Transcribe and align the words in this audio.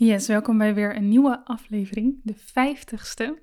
Yes, 0.00 0.26
welkom 0.26 0.58
bij 0.58 0.74
weer 0.74 0.96
een 0.96 1.08
nieuwe 1.08 1.44
aflevering, 1.44 2.20
de 2.22 2.34
vijftigste. 2.36 3.42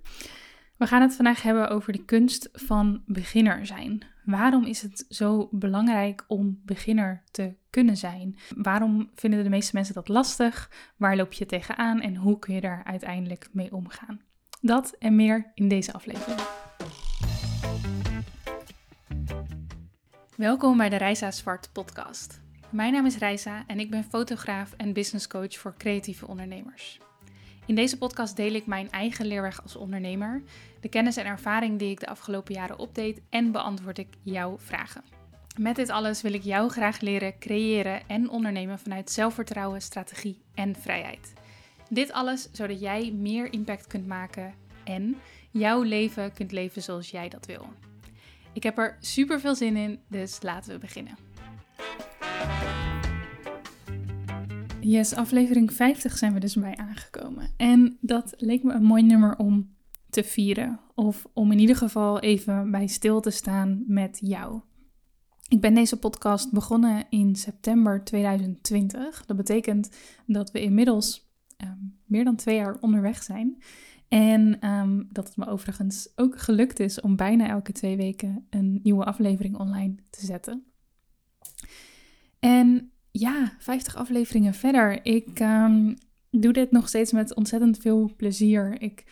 We 0.78 0.88
gaan 0.88 1.02
het 1.02 1.16
vandaag 1.16 1.42
hebben 1.42 1.70
over 1.70 1.94
de 1.94 2.06
kunst 2.06 2.50
van 2.54 3.04
beginner 3.06 3.66
zijn. 3.66 4.06
Waarom 4.26 4.66
is 4.66 4.82
het 4.82 5.06
zo 5.10 5.48
belangrijk 5.52 6.24
om 6.28 6.62
beginner 6.66 7.24
te 7.32 7.56
kunnen 7.70 7.98
zijn? 7.98 8.38
Waarom 8.56 9.10
vinden 9.16 9.44
de 9.44 9.50
meeste 9.50 9.76
mensen 9.76 9.94
dat 9.94 10.08
lastig? 10.08 10.72
Waar 10.98 11.16
loop 11.16 11.34
je 11.34 11.46
tegenaan 11.46 12.02
en 12.02 12.16
hoe 12.16 12.40
kun 12.40 12.54
je 12.54 12.62
daar 12.62 12.84
uiteindelijk 12.84 13.50
mee 13.52 13.74
omgaan? 13.74 14.22
Dat 14.62 14.96
en 15.00 15.16
meer 15.16 15.52
in 15.54 15.68
deze 15.68 15.94
aflevering. 15.94 16.40
Welkom 20.36 20.78
bij 20.78 20.90
de 20.90 20.98
Reisa 20.98 21.32
Zwart 21.32 21.70
podcast. 21.74 22.45
Mijn 22.76 22.94
naam 22.94 23.06
is 23.06 23.18
Reisa 23.18 23.64
en 23.68 23.80
ik 23.80 23.90
ben 23.90 24.04
fotograaf 24.04 24.74
en 24.78 24.94
business 24.94 25.28
coach 25.28 25.58
voor 25.58 25.74
creatieve 25.78 26.28
ondernemers. 26.28 27.00
In 27.66 27.76
deze 27.76 27.98
podcast 27.98 28.36
deel 28.36 28.54
ik 28.54 28.66
mijn 28.66 28.92
eigen 28.92 29.26
leerweg 29.26 29.64
als 29.64 29.76
ondernemer, 29.76 30.44
de 30.82 30.90
kennis 30.90 31.18
en 31.18 31.26
ervaring 31.26 31.80
die 31.80 31.90
ik 31.90 32.00
de 32.00 32.08
afgelopen 32.08 32.54
jaren 32.54 32.80
opdeed 32.80 33.22
en 33.30 33.52
beantwoord 33.52 33.98
ik 33.98 34.08
jouw 34.22 34.58
vragen. 34.60 35.04
Met 35.60 35.76
dit 35.76 35.90
alles 35.90 36.22
wil 36.22 36.34
ik 36.34 36.44
jou 36.44 36.70
graag 36.70 37.00
leren 37.00 37.40
creëren 37.40 38.08
en 38.08 38.30
ondernemen 38.30 38.80
vanuit 38.80 39.12
zelfvertrouwen, 39.12 39.82
strategie 39.82 40.42
en 40.54 40.76
vrijheid. 40.76 41.34
Dit 41.90 42.12
alles 42.12 42.50
zodat 42.52 42.80
jij 42.80 43.12
meer 43.12 43.54
impact 43.54 43.88
kunt 43.88 44.08
maken 44.08 44.54
en 44.84 45.16
jouw 45.52 45.82
leven 45.82 46.34
kunt 46.34 46.52
leven 46.52 46.82
zoals 46.82 47.10
jij 47.10 47.30
dat 47.30 47.46
wil. 47.46 47.68
Ik 48.54 48.64
heb 48.64 48.78
er 48.78 48.98
super 49.00 49.40
veel 49.40 49.56
zin 49.56 49.78
in, 49.78 50.00
dus 50.08 50.42
laten 50.42 50.72
we 50.72 50.80
beginnen. 50.80 51.25
Yes, 54.88 55.14
aflevering 55.14 55.74
50 55.74 56.18
zijn 56.18 56.34
we 56.34 56.40
dus 56.40 56.56
bij 56.56 56.76
aangekomen. 56.76 57.50
En 57.58 57.98
dat 58.02 58.34
leek 58.38 58.64
me 58.64 58.74
een 58.74 58.84
mooi 58.84 59.04
nummer 59.04 59.38
om 59.38 59.76
te 60.10 60.24
vieren. 60.24 60.80
Of 60.96 61.28
om 61.34 61.52
in 61.52 61.60
ieder 61.60 61.76
geval 61.76 62.20
even 62.20 62.72
bij 62.72 62.88
stil 62.88 63.22
te 63.22 63.30
staan 63.30 63.84
met 63.88 64.18
jou. 64.22 64.62
Ik 65.48 65.62
ben 65.62 65.74
deze 65.74 66.00
podcast 66.00 66.52
begonnen 66.52 67.06
in 67.10 67.36
september 67.36 68.04
2020. 68.04 69.26
Dat 69.26 69.38
betekent 69.38 69.90
dat 70.26 70.52
we 70.52 70.62
inmiddels 70.62 71.32
um, 71.64 72.00
meer 72.06 72.24
dan 72.24 72.36
twee 72.36 72.56
jaar 72.56 72.78
onderweg 72.80 73.24
zijn. 73.24 73.64
En 74.08 74.70
um, 74.70 75.08
dat 75.12 75.28
het 75.28 75.38
me 75.38 75.48
overigens 75.48 76.10
ook 76.16 76.40
gelukt 76.40 76.80
is 76.80 77.02
om 77.02 77.16
bijna 77.16 77.48
elke 77.48 77.72
twee 77.72 77.98
weken 77.98 78.48
een 78.50 78.80
nieuwe 78.84 79.06
aflevering 79.06 79.58
online 79.58 79.96
te 80.10 80.26
zetten. 80.26 80.64
En 82.40 82.90
ja, 83.20 83.54
50 83.58 83.96
afleveringen 83.96 84.54
verder. 84.54 85.06
Ik 85.06 85.40
um, 85.40 85.98
doe 86.32 86.54
dit 86.54 86.72
nog 86.72 86.88
steeds 86.88 87.12
met 87.12 87.36
ontzettend 87.36 87.78
veel 87.78 88.14
plezier. 88.18 88.82
Ik 88.82 89.04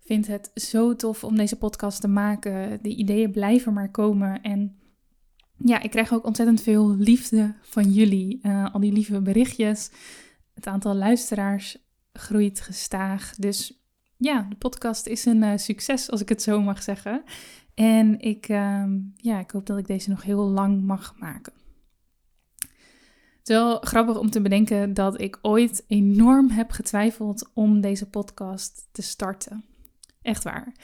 vind 0.00 0.26
het 0.26 0.50
zo 0.54 0.96
tof 0.96 1.24
om 1.24 1.36
deze 1.36 1.56
podcast 1.56 2.00
te 2.00 2.08
maken. 2.08 2.78
De 2.82 2.94
ideeën 2.94 3.30
blijven 3.30 3.72
maar 3.72 3.90
komen. 3.90 4.42
En 4.42 4.76
ja, 5.56 5.82
ik 5.82 5.90
krijg 5.90 6.12
ook 6.12 6.26
ontzettend 6.26 6.62
veel 6.62 6.96
liefde 6.96 7.54
van 7.62 7.90
jullie. 7.92 8.40
Uh, 8.42 8.74
al 8.74 8.80
die 8.80 8.92
lieve 8.92 9.20
berichtjes. 9.20 9.90
Het 10.54 10.66
aantal 10.66 10.94
luisteraars 10.94 11.78
groeit 12.12 12.60
gestaag. 12.60 13.34
Dus 13.34 13.84
ja, 14.16 14.46
de 14.48 14.56
podcast 14.56 15.06
is 15.06 15.24
een 15.24 15.42
uh, 15.42 15.56
succes, 15.56 16.10
als 16.10 16.20
ik 16.20 16.28
het 16.28 16.42
zo 16.42 16.60
mag 16.60 16.82
zeggen. 16.82 17.22
En 17.74 18.20
ik, 18.20 18.48
uh, 18.48 18.84
ja, 19.16 19.38
ik 19.38 19.50
hoop 19.50 19.66
dat 19.66 19.78
ik 19.78 19.86
deze 19.86 20.10
nog 20.10 20.22
heel 20.22 20.44
lang 20.44 20.82
mag 20.82 21.14
maken. 21.18 21.52
Het 23.42 23.50
is 23.50 23.56
wel 23.56 23.78
grappig 23.80 24.18
om 24.18 24.30
te 24.30 24.40
bedenken 24.40 24.94
dat 24.94 25.20
ik 25.20 25.38
ooit 25.42 25.84
enorm 25.86 26.50
heb 26.50 26.70
getwijfeld 26.70 27.50
om 27.54 27.80
deze 27.80 28.10
podcast 28.10 28.88
te 28.92 29.02
starten. 29.02 29.64
Echt 30.22 30.44
waar. 30.44 30.74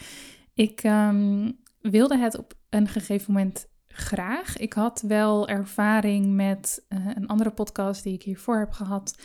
Ik 0.55 0.85
um, 0.85 1.59
wilde 1.81 2.19
het 2.19 2.39
op 2.39 2.55
een 2.71 2.89
gegeven 2.89 3.33
moment 3.33 3.69
graag. 3.89 4.57
Ik 4.57 4.73
had 4.73 5.01
wel 5.01 5.49
ervaring 5.49 6.35
met 6.35 6.85
uh, 6.89 7.07
een 7.15 7.27
andere 7.27 7.51
podcast 7.51 8.03
die 8.03 8.15
ik 8.15 8.23
hiervoor 8.23 8.59
heb 8.59 8.73
gehad. 8.73 9.19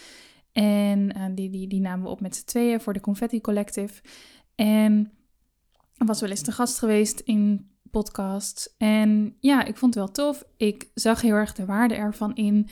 En 0.52 1.18
uh, 1.18 1.25
die, 1.35 1.50
die, 1.50 1.68
die 1.68 1.81
namen 1.81 2.03
we 2.06 2.12
op 2.12 2.22
met 2.22 2.35
z'n 2.35 2.46
tweeën 2.46 2.81
voor 2.81 2.94
de 2.94 3.02
Confetti 3.02 3.41
Collective. 3.41 4.02
En 4.56 5.12
was 5.97 6.22
wel 6.22 6.29
eens 6.29 6.41
te 6.41 6.52
gast 6.52 6.79
geweest 6.79 7.19
in 7.19 7.72
podcasts. 7.91 8.75
En 8.78 9.38
ja, 9.40 9.63
ik 9.66 9.78
vond 9.78 9.96
het 9.96 10.03
wel 10.03 10.13
tof. 10.13 10.44
Ik 10.58 10.91
zag 10.94 11.22
heel 11.22 11.35
erg 11.35 11.53
de 11.53 11.66
waarde 11.66 11.96
ervan 11.96 12.35
in. 12.35 12.69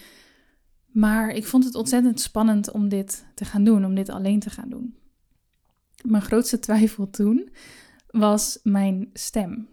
Maar 0.92 1.30
ik 1.30 1.46
vond 1.46 1.64
het 1.64 1.76
ontzettend 1.76 2.20
spannend 2.20 2.72
om 2.72 2.90
dit 2.90 3.26
te 3.36 3.46
gaan 3.46 3.64
doen, 3.64 3.86
om 3.86 3.96
dit 3.96 4.10
alleen 4.10 4.40
te 4.40 4.50
gaan 4.50 4.70
doen. 4.70 4.96
Mijn 6.02 6.22
grootste 6.22 6.60
twijfel 6.60 7.10
toen 7.10 7.50
was 8.08 8.60
mijn 8.64 9.10
stem. 9.14 9.68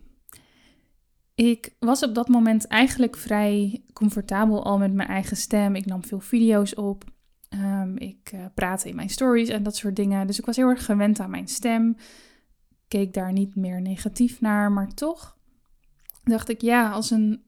Ik 1.35 1.75
was 1.79 2.03
op 2.03 2.15
dat 2.15 2.29
moment 2.29 2.67
eigenlijk 2.67 3.17
vrij 3.17 3.83
comfortabel 3.93 4.65
al 4.65 4.79
met 4.79 4.93
mijn 4.93 5.09
eigen 5.09 5.37
stem. 5.37 5.75
Ik 5.75 5.87
nam 5.87 6.05
veel 6.05 6.21
video's 6.21 6.77
op. 6.77 7.05
Um, 7.55 7.97
ik 7.97 8.31
uh, 8.35 8.45
praatte 8.55 8.89
in 8.89 8.97
mijn 8.97 9.11
stories 9.11 9.49
en 9.49 9.63
dat 9.63 9.77
soort 9.77 9.97
dingen. 9.97 10.27
Dus 10.27 10.39
ik 10.39 10.47
was 10.47 10.57
heel 10.57 10.69
erg 10.69 10.85
gewend 10.85 11.21
aan 11.21 11.31
mijn 11.31 11.49
stem. 11.49 11.97
Keek 12.89 13.15
daar 13.15 13.33
niet 13.33 13.57
meer 13.57 13.81
negatief 13.81 14.41
naar, 14.41 14.73
maar 14.73 14.95
toch 14.95 15.37
dacht 16.25 16.49
ik, 16.49 16.61
ja, 16.61 16.91
als 16.91 17.11
een 17.11 17.43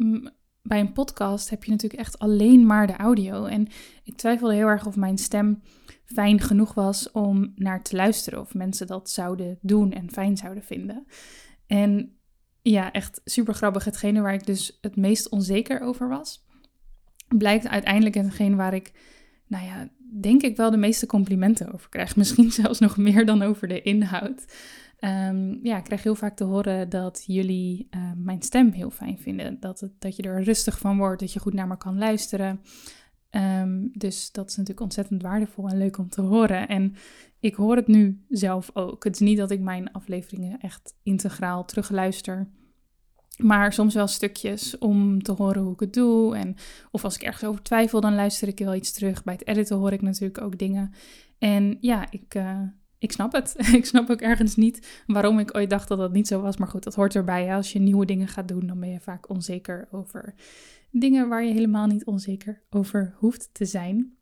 bij 0.62 0.80
een 0.80 0.92
podcast 0.92 1.50
heb 1.50 1.64
je 1.64 1.70
natuurlijk 1.70 2.00
echt 2.00 2.18
alleen 2.18 2.66
maar 2.66 2.86
de 2.86 2.96
audio. 2.96 3.44
En 3.44 3.68
ik 4.04 4.16
twijfelde 4.16 4.54
heel 4.54 4.66
erg 4.66 4.86
of 4.86 4.96
mijn 4.96 5.18
stem 5.18 5.62
fijn 6.04 6.40
genoeg 6.40 6.74
was 6.74 7.10
om 7.10 7.52
naar 7.54 7.82
te 7.82 7.96
luisteren. 7.96 8.40
Of 8.40 8.54
mensen 8.54 8.86
dat 8.86 9.10
zouden 9.10 9.58
doen 9.60 9.92
en 9.92 10.10
fijn 10.10 10.36
zouden 10.36 10.62
vinden. 10.62 11.06
En 11.66 12.18
ja, 12.62 12.92
echt 12.92 13.20
super 13.24 13.54
grappig. 13.54 13.84
Hetgene 13.84 14.20
waar 14.20 14.34
ik 14.34 14.46
dus 14.46 14.78
het 14.80 14.96
meest 14.96 15.28
onzeker 15.28 15.80
over 15.80 16.08
was, 16.08 16.46
blijkt 17.28 17.68
uiteindelijk 17.68 18.14
hetgeen 18.14 18.56
waar 18.56 18.74
ik, 18.74 18.92
nou 19.46 19.64
ja, 19.64 19.88
denk 20.20 20.42
ik 20.42 20.56
wel 20.56 20.70
de 20.70 20.76
meeste 20.76 21.06
complimenten 21.06 21.72
over 21.72 21.88
krijg. 21.88 22.16
Misschien 22.16 22.52
zelfs 22.62 22.78
nog 22.78 22.96
meer 22.96 23.26
dan 23.26 23.42
over 23.42 23.68
de 23.68 23.82
inhoud. 23.82 24.44
Um, 25.00 25.58
ja, 25.62 25.76
ik 25.76 25.84
krijg 25.84 26.02
heel 26.02 26.14
vaak 26.14 26.36
te 26.36 26.44
horen 26.44 26.88
dat 26.88 27.24
jullie 27.26 27.88
uh, 27.90 28.12
mijn 28.16 28.42
stem 28.42 28.72
heel 28.72 28.90
fijn 28.90 29.18
vinden. 29.18 29.60
Dat, 29.60 29.80
het, 29.80 29.92
dat 29.98 30.16
je 30.16 30.22
er 30.22 30.42
rustig 30.42 30.78
van 30.78 30.96
wordt, 30.96 31.20
dat 31.20 31.32
je 31.32 31.40
goed 31.40 31.52
naar 31.52 31.66
me 31.66 31.76
kan 31.76 31.98
luisteren. 31.98 32.60
Um, 33.30 33.90
dus 33.92 34.32
dat 34.32 34.48
is 34.48 34.56
natuurlijk 34.56 34.84
ontzettend 34.84 35.22
waardevol 35.22 35.68
en 35.68 35.78
leuk 35.78 35.98
om 35.98 36.08
te 36.08 36.20
horen. 36.20 36.68
En 36.68 36.94
ik 37.40 37.54
hoor 37.54 37.76
het 37.76 37.86
nu 37.86 38.24
zelf 38.28 38.70
ook. 38.74 39.04
Het 39.04 39.14
is 39.14 39.20
niet 39.20 39.38
dat 39.38 39.50
ik 39.50 39.60
mijn 39.60 39.92
afleveringen 39.92 40.60
echt 40.60 40.94
integraal 41.02 41.64
terugluister. 41.64 42.48
Maar 43.36 43.72
soms 43.72 43.94
wel 43.94 44.06
stukjes 44.06 44.78
om 44.78 45.22
te 45.22 45.32
horen 45.32 45.62
hoe 45.62 45.72
ik 45.72 45.80
het 45.80 45.92
doe. 45.92 46.36
En, 46.36 46.56
of 46.90 47.04
als 47.04 47.14
ik 47.14 47.22
ergens 47.22 47.44
over 47.44 47.62
twijfel, 47.62 48.00
dan 48.00 48.14
luister 48.14 48.48
ik 48.48 48.58
wel 48.58 48.74
iets 48.74 48.92
terug. 48.92 49.24
Bij 49.24 49.34
het 49.34 49.46
editen 49.46 49.76
hoor 49.76 49.92
ik 49.92 50.02
natuurlijk 50.02 50.40
ook 50.40 50.58
dingen. 50.58 50.92
En 51.38 51.78
ja, 51.80 52.10
ik, 52.10 52.34
uh, 52.34 52.60
ik 53.00 53.12
snap 53.12 53.32
het. 53.32 53.54
ik 53.78 53.86
snap 53.86 54.10
ook 54.10 54.20
ergens 54.20 54.56
niet 54.56 55.02
waarom 55.06 55.38
ik 55.38 55.56
ooit 55.56 55.70
dacht 55.70 55.88
dat 55.88 55.98
dat 55.98 56.12
niet 56.12 56.26
zo 56.26 56.40
was. 56.40 56.56
Maar 56.56 56.68
goed, 56.68 56.84
dat 56.84 56.94
hoort 56.94 57.14
erbij. 57.14 57.54
Als 57.54 57.72
je 57.72 57.78
nieuwe 57.78 58.06
dingen 58.06 58.28
gaat 58.28 58.48
doen, 58.48 58.66
dan 58.66 58.80
ben 58.80 58.90
je 58.90 59.00
vaak 59.00 59.28
onzeker 59.28 59.88
over 59.90 60.34
dingen 60.90 61.28
waar 61.28 61.44
je 61.44 61.52
helemaal 61.52 61.86
niet 61.86 62.04
onzeker 62.04 62.62
over 62.70 63.14
hoeft 63.16 63.48
te 63.52 63.64
zijn. 63.64 64.14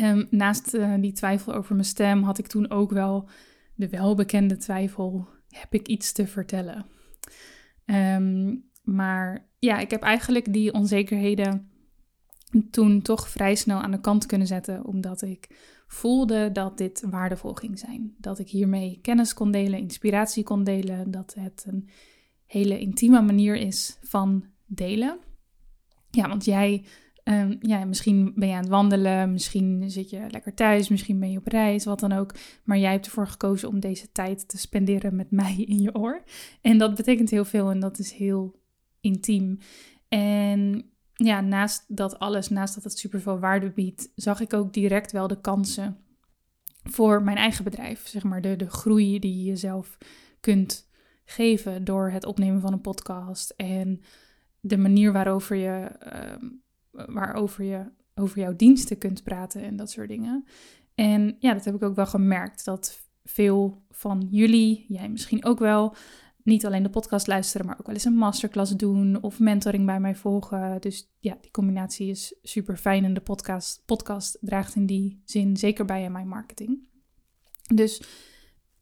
Um, 0.00 0.26
naast 0.30 0.74
uh, 0.74 0.94
die 1.00 1.12
twijfel 1.12 1.54
over 1.54 1.74
mijn 1.74 1.86
stem 1.86 2.22
had 2.22 2.38
ik 2.38 2.46
toen 2.46 2.70
ook 2.70 2.90
wel 2.90 3.28
de 3.74 3.88
welbekende 3.88 4.56
twijfel: 4.56 5.28
heb 5.48 5.74
ik 5.74 5.88
iets 5.88 6.12
te 6.12 6.26
vertellen? 6.26 6.86
Um, 7.86 8.64
maar 8.82 9.48
ja, 9.58 9.78
ik 9.78 9.90
heb 9.90 10.02
eigenlijk 10.02 10.52
die 10.52 10.72
onzekerheden 10.72 11.70
toen 12.70 13.02
toch 13.02 13.28
vrij 13.28 13.54
snel 13.54 13.80
aan 13.80 13.90
de 13.90 14.00
kant 14.00 14.26
kunnen 14.26 14.46
zetten, 14.46 14.84
omdat 14.84 15.22
ik 15.22 15.48
voelde 15.86 16.52
dat 16.52 16.78
dit 16.78 17.04
waardevol 17.10 17.54
ging 17.54 17.78
zijn. 17.78 18.14
Dat 18.18 18.38
ik 18.38 18.48
hiermee 18.48 18.98
kennis 19.02 19.34
kon 19.34 19.50
delen, 19.50 19.78
inspiratie 19.78 20.42
kon 20.42 20.64
delen, 20.64 21.10
dat 21.10 21.34
het 21.38 21.64
een 21.66 21.88
hele 22.46 22.78
intieme 22.78 23.20
manier 23.20 23.56
is 23.56 23.98
van 24.02 24.44
delen. 24.66 25.18
Ja, 26.10 26.28
want 26.28 26.44
jij, 26.44 26.84
um, 27.24 27.56
ja, 27.60 27.84
misschien 27.84 28.32
ben 28.34 28.48
je 28.48 28.54
aan 28.54 28.60
het 28.60 28.68
wandelen, 28.68 29.32
misschien 29.32 29.90
zit 29.90 30.10
je 30.10 30.26
lekker 30.30 30.54
thuis, 30.54 30.88
misschien 30.88 31.20
ben 31.20 31.30
je 31.30 31.38
op 31.38 31.46
reis, 31.46 31.84
wat 31.84 32.00
dan 32.00 32.12
ook. 32.12 32.34
Maar 32.64 32.78
jij 32.78 32.92
hebt 32.92 33.06
ervoor 33.06 33.28
gekozen 33.28 33.68
om 33.68 33.80
deze 33.80 34.12
tijd 34.12 34.48
te 34.48 34.58
spenderen 34.58 35.16
met 35.16 35.30
mij 35.30 35.56
in 35.68 35.80
je 35.80 35.94
oor. 35.94 36.22
En 36.60 36.78
dat 36.78 36.94
betekent 36.94 37.30
heel 37.30 37.44
veel 37.44 37.70
en 37.70 37.80
dat 37.80 37.98
is 37.98 38.12
heel 38.12 38.60
intiem. 39.00 39.58
En 40.08 40.90
ja, 41.26 41.40
naast 41.40 41.84
dat 41.88 42.18
alles, 42.18 42.48
naast 42.48 42.74
dat 42.74 42.84
het 42.84 42.98
superveel 42.98 43.38
waarde 43.38 43.70
biedt, 43.70 44.12
zag 44.14 44.40
ik 44.40 44.52
ook 44.52 44.72
direct 44.72 45.12
wel 45.12 45.26
de 45.26 45.40
kansen 45.40 45.96
voor 46.82 47.22
mijn 47.22 47.36
eigen 47.36 47.64
bedrijf. 47.64 48.06
Zeg 48.06 48.22
maar 48.22 48.40
de, 48.40 48.56
de 48.56 48.70
groei 48.70 49.18
die 49.18 49.36
je 49.36 49.44
jezelf 49.44 49.98
kunt 50.40 50.90
geven 51.24 51.84
door 51.84 52.10
het 52.10 52.24
opnemen 52.24 52.60
van 52.60 52.72
een 52.72 52.80
podcast 52.80 53.50
en 53.50 54.00
de 54.60 54.76
manier 54.76 55.12
waarover 55.12 55.56
je, 55.56 55.90
uh, 56.12 56.48
waarover 57.06 57.64
je 57.64 57.90
over 58.14 58.38
jouw 58.38 58.56
diensten 58.56 58.98
kunt 58.98 59.22
praten 59.22 59.62
en 59.62 59.76
dat 59.76 59.90
soort 59.90 60.08
dingen. 60.08 60.44
En 60.94 61.36
ja, 61.38 61.52
dat 61.52 61.64
heb 61.64 61.74
ik 61.74 61.82
ook 61.82 61.96
wel 61.96 62.06
gemerkt. 62.06 62.64
Dat 62.64 63.06
veel 63.24 63.82
van 63.90 64.26
jullie, 64.30 64.84
jij 64.88 65.08
misschien 65.08 65.44
ook 65.44 65.58
wel, 65.58 65.94
niet 66.48 66.66
alleen 66.66 66.82
de 66.82 66.90
podcast 66.90 67.26
luisteren, 67.26 67.66
maar 67.66 67.76
ook 67.78 67.86
wel 67.86 67.94
eens 67.94 68.04
een 68.04 68.14
masterclass 68.14 68.72
doen 68.72 69.22
of 69.22 69.38
mentoring 69.38 69.86
bij 69.86 70.00
mij 70.00 70.14
volgen. 70.14 70.80
Dus 70.80 71.10
ja, 71.18 71.38
die 71.40 71.50
combinatie 71.50 72.08
is 72.08 72.34
super 72.42 72.76
fijn 72.76 73.04
en 73.04 73.14
de 73.14 73.20
podcast, 73.20 73.82
podcast 73.86 74.38
draagt 74.40 74.74
in 74.74 74.86
die 74.86 75.22
zin 75.24 75.56
zeker 75.56 75.84
bij 75.84 76.02
in 76.02 76.12
mijn 76.12 76.28
marketing. 76.28 76.78
Dus 77.74 78.02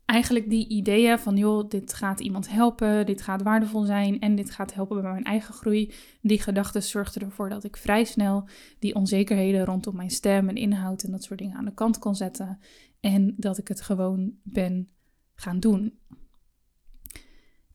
eigenlijk 0.04 0.50
die 0.50 0.68
ideeën 0.68 1.18
van, 1.18 1.36
joh, 1.36 1.68
dit 1.68 1.94
gaat 1.94 2.20
iemand 2.20 2.50
helpen, 2.50 3.06
dit 3.06 3.22
gaat 3.22 3.42
waardevol 3.42 3.82
zijn 3.82 4.20
en 4.20 4.34
dit 4.34 4.50
gaat 4.50 4.74
helpen 4.74 5.02
bij 5.02 5.10
mijn 5.10 5.24
eigen 5.24 5.54
groei. 5.54 5.94
Die 6.20 6.42
gedachten 6.42 6.82
zorgden 6.82 7.22
ervoor 7.22 7.48
dat 7.48 7.64
ik 7.64 7.76
vrij 7.76 8.04
snel 8.04 8.48
die 8.78 8.94
onzekerheden 8.94 9.64
rondom 9.64 9.96
mijn 9.96 10.10
stem 10.10 10.48
en 10.48 10.56
inhoud 10.56 11.02
en 11.02 11.10
dat 11.10 11.22
soort 11.22 11.38
dingen 11.38 11.56
aan 11.56 11.64
de 11.64 11.74
kant 11.74 11.98
kon 11.98 12.14
zetten. 12.14 12.58
En 13.00 13.34
dat 13.36 13.58
ik 13.58 13.68
het 13.68 13.80
gewoon 13.80 14.32
ben 14.42 14.88
gaan 15.34 15.60
doen. 15.60 15.98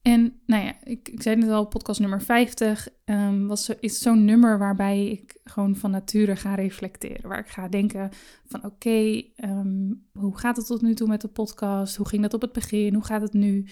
En 0.02 0.42
nou 0.46 0.64
ja, 0.64 0.74
ik, 0.84 1.10
ik 1.10 1.22
zei 1.22 1.42
het 1.42 1.50
al, 1.50 1.66
podcast 1.66 2.00
nummer 2.00 2.22
50 2.22 2.88
um, 3.06 3.48
was, 3.48 3.70
is 3.70 4.00
zo'n 4.00 4.26
nummer 4.26 4.58
waarbij 4.58 5.08
ik 5.08 5.40
gewoon 5.44 5.76
van 5.76 5.92
nature 5.92 6.36
ga 6.36 6.56
reflecteren. 6.56 7.30
Waar 7.30 7.40
ik 7.40 7.48
ga 7.48 7.68
denken 7.68 8.10
van 8.46 8.66
oké, 8.66 9.24
ehm, 9.36 9.94
hoe 10.14 10.38
gaat 10.38 10.58
het 10.58 10.66
tot 10.66 10.82
nu 10.82 10.94
toe 10.94 11.08
met 11.08 11.22
de 11.22 11.28
podcast? 11.28 11.96
Hoe 11.96 12.08
ging 12.08 12.22
dat 12.22 12.34
op 12.34 12.42
het 12.42 12.52
begin? 12.52 12.94
Hoe 12.94 13.04
gaat 13.04 13.22
het 13.22 13.34
nu? 13.34 13.66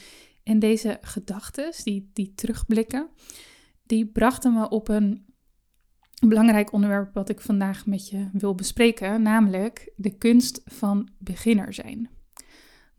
En 0.44 0.60
deze 0.60 0.98
gedachten, 1.02 1.72
die, 1.84 2.10
die 2.14 2.34
terugblikken, 2.36 3.10
die 3.84 4.06
brachten 4.06 4.54
me 4.54 4.70
op 4.70 4.88
een 4.88 5.26
belangrijk 6.28 6.72
onderwerp 6.72 7.14
wat 7.14 7.30
ik 7.30 7.42
vandaag 7.42 7.86
met 7.86 8.10
je 8.10 8.30
wil 8.34 8.56
bespreken. 8.56 9.22
Namelijk 9.22 9.94
de 9.96 10.18
kunst 10.18 10.62
van 10.66 11.10
beginner 11.18 11.74
zijn. 11.74 12.19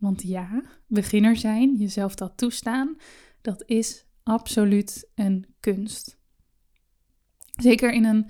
Want 0.01 0.21
ja, 0.21 0.63
beginner 0.87 1.37
zijn, 1.37 1.75
jezelf 1.75 2.15
dat 2.15 2.33
toestaan, 2.35 2.95
dat 3.41 3.63
is 3.65 4.05
absoluut 4.23 5.09
een 5.15 5.45
kunst. 5.59 6.17
Zeker 7.55 7.91
in 7.91 8.05
een 8.05 8.29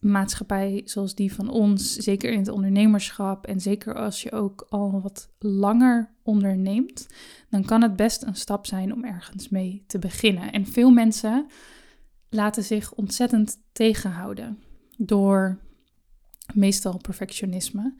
maatschappij 0.00 0.82
zoals 0.84 1.14
die 1.14 1.34
van 1.34 1.48
ons, 1.48 1.94
zeker 1.94 2.32
in 2.32 2.38
het 2.38 2.48
ondernemerschap 2.48 3.46
en 3.46 3.60
zeker 3.60 3.94
als 3.94 4.22
je 4.22 4.32
ook 4.32 4.66
al 4.68 5.00
wat 5.00 5.28
langer 5.38 6.14
onderneemt, 6.22 7.06
dan 7.50 7.64
kan 7.64 7.82
het 7.82 7.96
best 7.96 8.22
een 8.22 8.36
stap 8.36 8.66
zijn 8.66 8.92
om 8.92 9.04
ergens 9.04 9.48
mee 9.48 9.84
te 9.86 9.98
beginnen. 9.98 10.52
En 10.52 10.66
veel 10.66 10.90
mensen 10.90 11.46
laten 12.28 12.64
zich 12.64 12.94
ontzettend 12.94 13.58
tegenhouden 13.72 14.58
door 14.96 15.58
meestal 16.54 16.96
perfectionisme. 16.96 17.94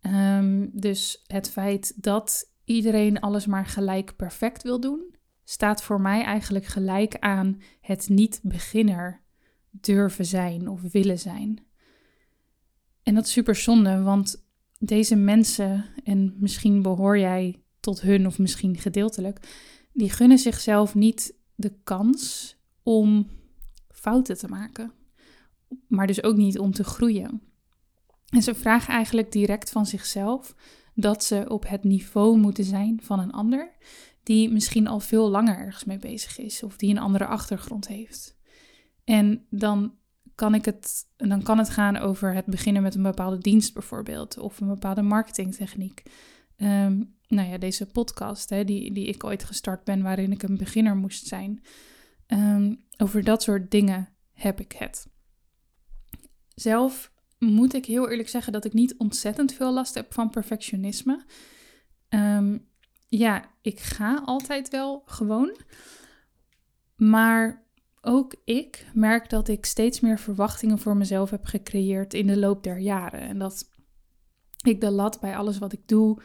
Ehm, 0.00 0.66
dus 0.72 1.24
het 1.26 1.50
feit 1.50 1.92
dat 2.02 2.52
iedereen 2.64 3.20
alles 3.20 3.46
maar 3.46 3.66
gelijk 3.66 4.16
perfect 4.16 4.62
wil 4.62 4.80
doen, 4.80 5.14
staat 5.44 5.82
voor 5.82 6.00
mij 6.00 6.22
eigenlijk 6.22 6.64
gelijk 6.64 7.18
aan 7.18 7.60
het 7.80 8.08
niet-beginner 8.08 9.20
durven 9.70 10.24
zijn 10.24 10.68
of 10.68 10.80
willen 10.92 11.18
zijn. 11.18 11.64
En 13.02 13.14
dat 13.14 13.24
is 13.24 13.32
super 13.32 13.54
zonde, 13.54 14.02
want 14.02 14.48
deze 14.78 15.16
mensen, 15.16 15.84
en 16.04 16.34
misschien 16.38 16.82
behoor 16.82 17.18
jij 17.18 17.62
tot 17.80 18.00
hun 18.00 18.26
of 18.26 18.38
misschien 18.38 18.76
gedeeltelijk, 18.76 19.38
die 19.92 20.10
gunnen 20.10 20.38
zichzelf 20.38 20.94
niet 20.94 21.34
de 21.54 21.72
kans 21.84 22.56
om 22.82 23.26
fouten 23.88 24.38
te 24.38 24.48
maken, 24.48 24.92
maar 25.88 26.06
dus 26.06 26.22
ook 26.22 26.36
niet 26.36 26.58
om 26.58 26.72
te 26.72 26.84
groeien. 26.84 27.49
En 28.30 28.42
ze 28.42 28.54
vragen 28.54 28.94
eigenlijk 28.94 29.32
direct 29.32 29.70
van 29.70 29.86
zichzelf 29.86 30.54
dat 30.94 31.24
ze 31.24 31.44
op 31.48 31.68
het 31.68 31.84
niveau 31.84 32.38
moeten 32.38 32.64
zijn 32.64 33.00
van 33.02 33.18
een 33.18 33.32
ander, 33.32 33.76
die 34.22 34.50
misschien 34.50 34.86
al 34.86 35.00
veel 35.00 35.30
langer 35.30 35.58
ergens 35.58 35.84
mee 35.84 35.98
bezig 35.98 36.38
is 36.38 36.62
of 36.62 36.76
die 36.76 36.90
een 36.90 36.98
andere 36.98 37.26
achtergrond 37.26 37.88
heeft. 37.88 38.38
En 39.04 39.46
dan 39.50 39.94
kan, 40.34 40.54
ik 40.54 40.64
het, 40.64 41.06
dan 41.16 41.42
kan 41.42 41.58
het 41.58 41.70
gaan 41.70 41.96
over 41.96 42.34
het 42.34 42.46
beginnen 42.46 42.82
met 42.82 42.94
een 42.94 43.02
bepaalde 43.02 43.38
dienst 43.38 43.74
bijvoorbeeld 43.74 44.38
of 44.38 44.60
een 44.60 44.68
bepaalde 44.68 45.02
marketingtechniek. 45.02 46.02
Um, 46.56 47.14
nou 47.28 47.48
ja, 47.48 47.58
deze 47.58 47.86
podcast 47.86 48.50
hè, 48.50 48.64
die, 48.64 48.92
die 48.92 49.06
ik 49.06 49.24
ooit 49.24 49.44
gestart 49.44 49.84
ben 49.84 50.02
waarin 50.02 50.32
ik 50.32 50.42
een 50.42 50.56
beginner 50.56 50.96
moest 50.96 51.26
zijn. 51.26 51.62
Ehm, 52.26 52.74
over 52.96 53.24
dat 53.24 53.42
soort 53.42 53.70
dingen 53.70 54.08
heb 54.32 54.60
ik 54.60 54.72
het. 54.72 55.08
Zelf 56.54 57.12
moet 57.40 57.74
ik 57.74 57.86
heel 57.86 58.08
eerlijk 58.08 58.28
zeggen 58.28 58.52
dat 58.52 58.64
ik 58.64 58.72
niet 58.72 58.94
ontzettend 58.96 59.52
veel 59.52 59.72
last 59.72 59.94
heb 59.94 60.14
van 60.14 60.30
perfectionisme. 60.30 61.24
Ehm, 62.08 62.58
ja, 63.08 63.50
ik 63.62 63.80
ga 63.80 64.22
altijd 64.24 64.68
wel 64.68 65.02
gewoon. 65.06 65.56
Maar 66.96 67.64
ook 68.00 68.34
ik 68.44 68.86
merk 68.94 69.30
dat 69.30 69.48
ik 69.48 69.64
steeds 69.64 70.00
meer 70.00 70.18
verwachtingen 70.18 70.78
voor 70.78 70.96
mezelf 70.96 71.30
heb 71.30 71.44
gecreëerd 71.44 72.14
in 72.14 72.26
de 72.26 72.38
loop 72.38 72.62
der 72.62 72.78
jaren. 72.78 73.20
En 73.20 73.38
dat 73.38 73.68
ik 74.62 74.80
de 74.80 74.90
lat 74.90 75.20
bij 75.20 75.36
alles 75.36 75.58
wat 75.58 75.72
ik 75.72 75.88
doe 75.88 76.22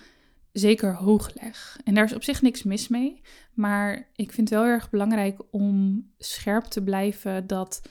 zeker 0.51 0.95
hoog 0.95 1.31
leg. 1.41 1.79
En 1.83 1.93
daar 1.93 2.03
is 2.03 2.13
op 2.13 2.23
zich 2.23 2.41
niks 2.41 2.63
mis 2.63 2.87
mee. 2.87 3.21
Maar 3.53 4.09
ik 4.15 4.31
vind 4.31 4.49
het 4.49 4.59
wel 4.59 4.67
erg 4.67 4.89
belangrijk 4.89 5.41
om 5.51 6.03
scherp 6.17 6.63
te 6.63 6.83
blijven 6.83 7.47
dat 7.47 7.81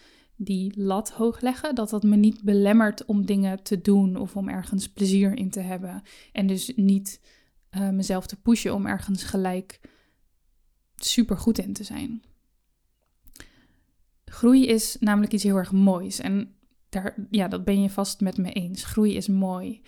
die 0.45 0.73
lat 0.81 1.11
hoog 1.11 1.41
leggen, 1.41 1.75
dat 1.75 1.91
dat 1.91 2.03
me 2.03 2.17
niet 2.17 2.43
belemmert 2.43 3.05
om 3.05 3.27
dingen 3.27 3.63
te 3.63 3.81
doen 3.81 4.17
of 4.17 4.37
om 4.37 4.49
ergens 4.49 4.89
plezier 4.89 5.37
in 5.37 5.51
te 5.51 5.61
hebben. 5.61 6.03
En 6.33 6.47
dus 6.47 6.73
niet 6.77 7.21
uh, 7.71 7.91
mezelf 7.91 8.27
te 8.27 8.41
pushen 8.41 8.75
om 8.75 8.87
ergens 8.87 9.23
gelijk 9.23 9.81
super 10.97 11.39
goed 11.39 11.59
in 11.59 11.73
te 11.73 11.85
zijn. 11.85 12.23
Groei 14.25 14.67
is 14.67 14.97
namelijk 15.01 15.33
iets 15.33 15.43
heel 15.43 15.57
erg 15.57 15.73
moois. 15.73 16.21
En 16.21 16.55
daar, 16.89 17.27
ja, 17.31 17.49
dat 17.49 17.65
ben 17.65 17.83
je 17.83 17.91
vast 17.91 18.21
met 18.21 18.37
me 18.37 18.53
eens. 18.53 18.85
Groei 18.85 19.17
is 19.17 19.29
mooi. 19.29 19.83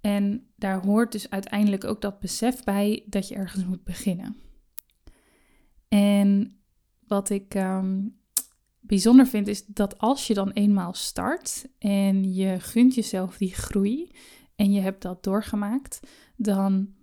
En 0.00 0.46
daar 0.56 0.84
hoort 0.84 1.12
dus 1.12 1.30
uiteindelijk 1.30 1.84
ook 1.84 2.00
dat 2.00 2.20
besef 2.20 2.64
bij 2.64 3.04
dat 3.06 3.28
je 3.28 3.34
ergens 3.34 3.64
moet 3.64 3.84
beginnen. 3.84 4.36
En 5.88 6.58
wat 7.06 7.30
ik 7.30 7.54
um, 7.54 8.18
bijzonder 8.86 9.26
vind, 9.26 9.48
is 9.48 9.66
dat 9.66 9.98
als 9.98 10.26
je 10.26 10.34
dan 10.34 10.50
eenmaal 10.50 10.94
start 10.94 11.66
en 11.78 12.34
je 12.34 12.60
gunt 12.60 12.94
jezelf 12.94 13.36
die 13.36 13.54
groei 13.54 14.10
en 14.56 14.72
je 14.72 14.80
hebt 14.80 15.02
dat 15.02 15.24
doorgemaakt, 15.24 16.00
dan 16.36 16.94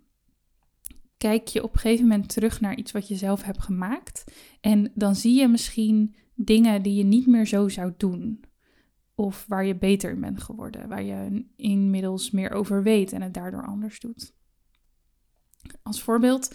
kijk 1.16 1.48
je 1.48 1.62
op 1.62 1.74
een 1.74 1.80
gegeven 1.80 2.06
moment 2.06 2.28
terug 2.28 2.60
naar 2.60 2.76
iets 2.76 2.92
wat 2.92 3.08
je 3.08 3.16
zelf 3.16 3.42
hebt 3.42 3.62
gemaakt. 3.62 4.24
En 4.60 4.92
dan 4.94 5.14
zie 5.14 5.40
je 5.40 5.48
misschien 5.48 6.14
dingen 6.34 6.82
die 6.82 6.94
je 6.94 7.04
niet 7.04 7.26
meer 7.26 7.46
zo 7.46 7.68
zou 7.68 7.92
doen. 7.96 8.44
Of 9.14 9.44
waar 9.48 9.64
je 9.64 9.76
beter 9.76 10.10
in 10.10 10.20
bent 10.20 10.42
geworden, 10.42 10.88
waar 10.88 11.02
je 11.02 11.44
inmiddels 11.56 12.30
meer 12.30 12.50
over 12.50 12.82
weet 12.82 13.12
en 13.12 13.22
het 13.22 13.34
daardoor 13.34 13.66
anders 13.66 14.00
doet. 14.00 14.34
Als 15.82 16.02
voorbeeld, 16.02 16.54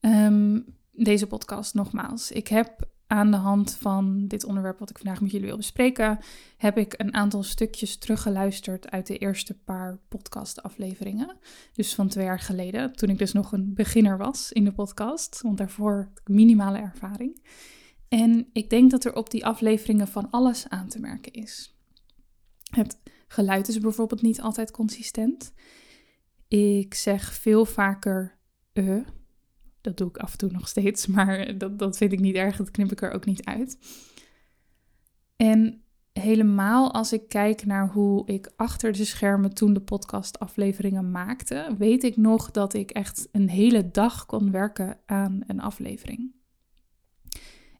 um, 0.00 0.64
deze 0.92 1.26
podcast 1.26 1.74
nogmaals. 1.74 2.30
Ik 2.30 2.48
heb 2.48 2.88
aan 3.08 3.30
de 3.30 3.36
hand 3.36 3.76
van 3.76 4.26
dit 4.26 4.44
onderwerp 4.44 4.78
wat 4.78 4.90
ik 4.90 4.98
vandaag 4.98 5.20
met 5.20 5.30
jullie 5.30 5.46
wil 5.46 5.56
bespreken, 5.56 6.18
heb 6.56 6.78
ik 6.78 6.94
een 6.96 7.14
aantal 7.14 7.42
stukjes 7.42 7.96
teruggeluisterd 7.96 8.90
uit 8.90 9.06
de 9.06 9.18
eerste 9.18 9.54
paar 9.54 9.98
podcastafleveringen. 10.08 11.36
Dus 11.72 11.94
van 11.94 12.08
twee 12.08 12.24
jaar 12.24 12.40
geleden, 12.40 12.92
toen 12.92 13.08
ik 13.08 13.18
dus 13.18 13.32
nog 13.32 13.52
een 13.52 13.74
beginner 13.74 14.18
was 14.18 14.52
in 14.52 14.64
de 14.64 14.72
podcast, 14.72 15.40
want 15.42 15.58
daarvoor 15.58 16.12
minimale 16.24 16.78
ervaring. 16.78 17.42
En 18.08 18.48
ik 18.52 18.70
denk 18.70 18.90
dat 18.90 19.04
er 19.04 19.14
op 19.14 19.30
die 19.30 19.46
afleveringen 19.46 20.08
van 20.08 20.30
alles 20.30 20.68
aan 20.68 20.88
te 20.88 21.00
merken 21.00 21.32
is. 21.32 21.78
Het 22.70 22.98
geluid 23.28 23.68
is 23.68 23.78
bijvoorbeeld 23.78 24.22
niet 24.22 24.40
altijd 24.40 24.70
consistent. 24.70 25.52
Ik 26.48 26.94
zeg 26.94 27.34
veel 27.34 27.64
vaker 27.64 28.38
uh, 28.72 29.06
dat 29.88 29.96
doe 29.96 30.08
ik 30.08 30.16
af 30.16 30.32
en 30.32 30.38
toe 30.38 30.50
nog 30.50 30.68
steeds, 30.68 31.06
maar 31.14 31.58
dat, 31.58 31.78
dat 31.78 31.96
vind 31.96 32.12
ik 32.12 32.20
niet 32.20 32.34
erg. 32.34 32.56
Dat 32.56 32.70
knip 32.70 32.92
ik 32.92 33.02
er 33.02 33.12
ook 33.12 33.24
niet 33.24 33.44
uit. 33.44 33.78
En 35.36 35.82
helemaal 36.12 36.92
als 36.92 37.12
ik 37.12 37.28
kijk 37.28 37.66
naar 37.66 37.88
hoe 37.88 38.26
ik 38.26 38.52
achter 38.56 38.92
de 38.92 39.04
schermen 39.04 39.54
toen 39.54 39.72
de 39.72 39.80
podcastafleveringen 39.80 41.10
maakte, 41.10 41.74
weet 41.78 42.04
ik 42.04 42.16
nog 42.16 42.50
dat 42.50 42.74
ik 42.74 42.90
echt 42.90 43.28
een 43.32 43.48
hele 43.48 43.90
dag 43.90 44.26
kon 44.26 44.50
werken 44.50 44.98
aan 45.06 45.40
een 45.46 45.60
aflevering. 45.60 46.32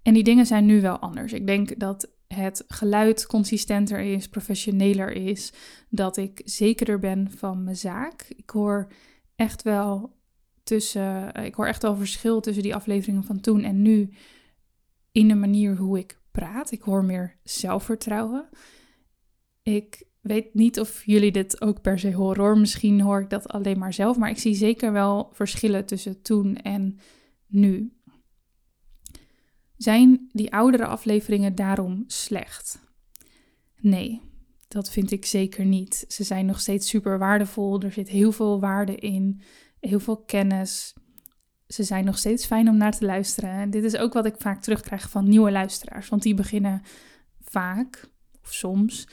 En 0.03 0.15
die 0.15 0.25
dingen 0.25 0.47
zijn 0.47 0.67
nu 0.67 0.81
wel 0.81 0.99
anders. 0.99 1.33
Ik 1.33 1.47
denk 1.47 1.79
dat 1.79 2.11
het 2.27 2.65
geluid 2.67 3.27
consistenter 3.27 4.00
is, 4.00 4.29
professioneler 4.29 5.12
is, 5.12 5.53
dat 5.88 6.17
ik 6.17 6.41
zekerder 6.45 6.99
ben 6.99 7.31
van 7.31 7.65
mijn 7.65 7.77
zaak. 7.77 8.33
Ik 8.37 8.50
hoor 8.50 8.93
echt 9.37 9.62
wel 9.62 10.18
tussen. 10.69 11.33
Eh, 11.33 11.45
ik 11.45 11.55
hoor 11.55 11.67
echt 11.67 11.83
wel 11.83 11.97
verschil 11.97 12.41
tussen 12.41 12.63
die 12.63 12.75
afleveringen 12.75 13.25
van 13.25 13.41
toen 13.41 13.63
en 13.63 13.83
nu. 13.83 14.11
In 15.13 15.29
de 15.29 15.35
manier 15.35 15.77
hoe 15.77 15.99
ik 15.99 16.21
praat. 16.31 16.71
Ik 16.71 16.83
hoor 16.83 17.05
meer 17.05 17.39
zelfvertrouwen. 17.43 18.49
Ik 19.63 20.07
weet 20.21 20.55
niet 20.55 20.81
of 20.81 21.05
jullie 21.05 21.33
dit 21.33 21.61
ook 21.61 21.81
per 21.81 21.99
se 21.99 22.15
horen 22.15 22.43
hoor. 22.43 22.59
Misschien 22.59 23.01
hoor 23.01 23.21
ik 23.21 23.31
dat 23.31 23.49
alleen 23.49 23.79
maar 23.79 23.93
zelf. 23.93 24.17
Maar 24.17 24.31
ik 24.31 24.39
zie 24.39 24.55
zeker 24.55 24.93
wel 24.93 25.31
verschillen 25.33 25.87
tussen 25.87 26.23
toen 26.23 26.57
en 26.57 26.99
nu. 27.47 27.93
Zijn 29.77 30.29
die 30.33 30.53
oudere 30.53 30.87
afleveringen 30.87 31.55
daarom 31.55 32.05
slecht? 32.07 32.81
Nee, 33.81 34.21
dat 34.69 34.91
vind 34.91 35.11
ik 35.11 35.25
zeker 35.25 35.65
niet. 35.65 36.05
Ze 36.09 36.25
zijn 36.25 36.47
nog 36.47 36.61
steeds 36.61 36.89
super 36.89 37.19
waardevol. 37.19 37.81
Er 37.81 37.93
zit 37.93 38.09
heel 38.09 38.33
veel 38.33 38.61
waarde 38.61 38.95
in, 38.95 39.41
heel 39.81 40.01
veel 40.01 40.17
kennis. 40.17 40.95
Ze 41.67 41.83
zijn 41.83 42.05
nog 42.05 42.19
steeds 42.19 42.47
fijn 42.47 42.69
om 42.69 42.77
naar 42.77 42.97
te 42.97 43.05
luisteren. 43.05 43.51
En 43.51 43.71
dit 43.71 43.85
is 43.85 43.97
ook 43.97 44.13
wat 44.13 44.27
ik 44.27 44.35
vaak 44.39 44.63
terugkrijg 44.63 45.11
van 45.11 45.29
nieuwe 45.29 45.51
luisteraars. 45.51 46.09
Want 46.09 46.23
die 46.23 46.35
beginnen 46.35 46.83
vaak, 47.41 48.09
of 48.43 48.55
soms, 48.55 49.09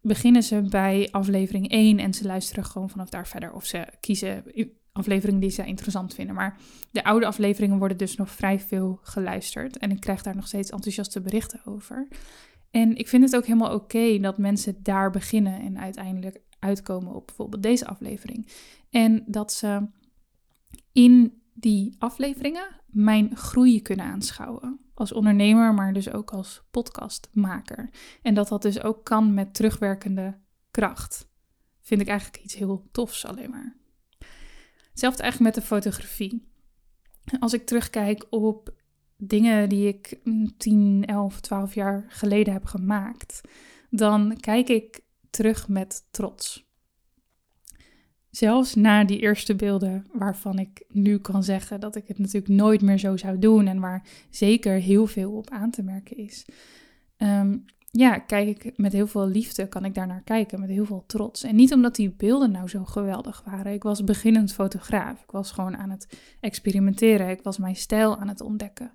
beginnen 0.00 0.42
ze 0.42 0.62
bij 0.62 1.08
aflevering 1.10 1.70
1 1.70 1.98
en 1.98 2.14
ze 2.14 2.26
luisteren 2.26 2.64
gewoon 2.64 2.90
vanaf 2.90 3.08
daar 3.08 3.26
verder. 3.26 3.52
Of 3.52 3.64
ze 3.64 3.86
kiezen 4.00 4.44
afleveringen 4.92 5.40
die 5.40 5.50
ze 5.50 5.66
interessant 5.66 6.14
vinden. 6.14 6.34
Maar 6.34 6.58
de 6.90 7.04
oude 7.04 7.26
afleveringen 7.26 7.78
worden 7.78 7.96
dus 7.96 8.16
nog 8.16 8.30
vrij 8.30 8.60
veel 8.60 8.98
geluisterd. 9.02 9.78
En 9.78 9.90
ik 9.90 10.00
krijg 10.00 10.22
daar 10.22 10.36
nog 10.36 10.46
steeds 10.46 10.70
enthousiaste 10.70 11.20
berichten 11.20 11.60
over. 11.64 12.08
En 12.70 12.96
ik 12.96 13.08
vind 13.08 13.24
het 13.24 13.36
ook 13.36 13.46
helemaal 13.46 13.74
oké 13.74 14.18
dat 14.18 14.38
mensen 14.38 14.82
daar 14.82 15.10
beginnen 15.10 15.60
en 15.60 15.78
uiteindelijk 15.78 16.40
uitkomen 16.58 17.14
op 17.14 17.26
bijvoorbeeld 17.26 17.62
deze 17.62 17.86
aflevering. 17.86 18.48
En 18.90 19.24
dat 19.26 19.52
ze 19.52 19.86
in 20.92 21.42
die 21.54 21.94
afleveringen 21.98 22.80
mijn 22.86 23.36
groei 23.36 23.82
kunnen 23.82 24.06
aanschouwen. 24.06 24.80
Als 24.94 25.12
ondernemer, 25.12 25.74
maar 25.74 25.92
dus 25.92 26.12
ook 26.12 26.30
als 26.30 26.62
podcastmaker. 26.70 27.90
En 28.22 28.34
dat 28.34 28.48
dat 28.48 28.62
dus 28.62 28.82
ook 28.82 29.04
kan 29.04 29.34
met 29.34 29.54
terugwerkende 29.54 30.38
kracht. 30.70 31.28
Vind 31.80 32.00
ik 32.00 32.08
eigenlijk 32.08 32.44
iets 32.44 32.54
heel 32.54 32.88
tofs 32.92 33.26
alleen 33.26 33.50
maar. 33.50 33.76
Hetzelfde 34.90 35.22
eigenlijk 35.22 35.54
met 35.54 35.64
de 35.64 35.68
fotografie. 35.68 36.48
Als 37.38 37.52
ik 37.52 37.66
terugkijk 37.66 38.26
op 38.30 38.74
dingen 39.16 39.68
die 39.68 39.88
ik 39.88 40.20
10, 40.56 41.04
11, 41.06 41.40
12 41.40 41.74
jaar 41.74 42.04
geleden 42.08 42.52
heb 42.52 42.64
gemaakt, 42.64 43.40
dan 43.90 44.36
kijk 44.36 44.68
ik 44.68 45.00
terug 45.30 45.68
met 45.68 46.06
trots. 46.10 46.69
Zelfs 48.30 48.74
na 48.74 49.04
die 49.04 49.18
eerste 49.18 49.54
beelden, 49.54 50.06
waarvan 50.12 50.58
ik 50.58 50.84
nu 50.88 51.18
kan 51.18 51.44
zeggen 51.44 51.80
dat 51.80 51.96
ik 51.96 52.08
het 52.08 52.18
natuurlijk 52.18 52.52
nooit 52.54 52.82
meer 52.82 52.98
zo 52.98 53.16
zou 53.16 53.38
doen 53.38 53.66
en 53.66 53.80
waar 53.80 54.06
zeker 54.30 54.72
heel 54.72 55.06
veel 55.06 55.32
op 55.32 55.50
aan 55.50 55.70
te 55.70 55.82
merken 55.82 56.16
is. 56.16 56.46
Ehm, 57.16 57.56
ja, 57.90 58.18
kijk 58.18 58.64
ik 58.64 58.78
met 58.78 58.92
heel 58.92 59.06
veel 59.06 59.28
liefde, 59.28 59.68
kan 59.68 59.84
ik 59.84 59.94
daar 59.94 60.06
naar 60.06 60.22
kijken, 60.22 60.60
met 60.60 60.68
heel 60.68 60.84
veel 60.84 61.04
trots. 61.06 61.42
En 61.42 61.56
niet 61.56 61.72
omdat 61.72 61.94
die 61.94 62.10
beelden 62.10 62.50
nou 62.50 62.68
zo 62.68 62.84
geweldig 62.84 63.42
waren. 63.44 63.72
Ik 63.72 63.82
was 63.82 64.04
beginnend 64.04 64.52
fotograaf. 64.52 65.22
Ik 65.22 65.30
was 65.30 65.52
gewoon 65.52 65.76
aan 65.76 65.90
het 65.90 66.18
experimenteren. 66.40 67.28
Ik 67.28 67.42
was 67.42 67.58
mijn 67.58 67.76
stijl 67.76 68.18
aan 68.18 68.28
het 68.28 68.40
ontdekken. 68.40 68.92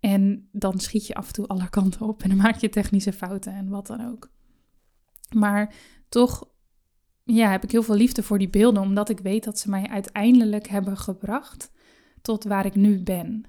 En 0.00 0.48
dan 0.52 0.78
schiet 0.78 1.06
je 1.06 1.14
af 1.14 1.26
en 1.26 1.32
toe 1.32 1.46
alle 1.46 1.70
kanten 1.70 2.00
op 2.00 2.22
en 2.22 2.28
dan 2.28 2.38
maak 2.38 2.56
je 2.56 2.68
technische 2.68 3.12
fouten 3.12 3.52
en 3.52 3.68
wat 3.68 3.86
dan 3.86 4.06
ook. 4.10 4.30
Maar 5.34 5.74
toch 6.08 6.48
ja, 7.24 7.50
heb 7.50 7.62
ik 7.62 7.70
heel 7.70 7.82
veel 7.82 7.94
liefde 7.94 8.22
voor 8.22 8.38
die 8.38 8.50
beelden, 8.50 8.82
omdat 8.82 9.08
ik 9.08 9.20
weet 9.20 9.44
dat 9.44 9.58
ze 9.58 9.70
mij 9.70 9.88
uiteindelijk 9.88 10.68
hebben 10.68 10.96
gebracht 10.96 11.70
tot 12.22 12.44
waar 12.44 12.66
ik 12.66 12.74
nu 12.74 13.02
ben. 13.02 13.44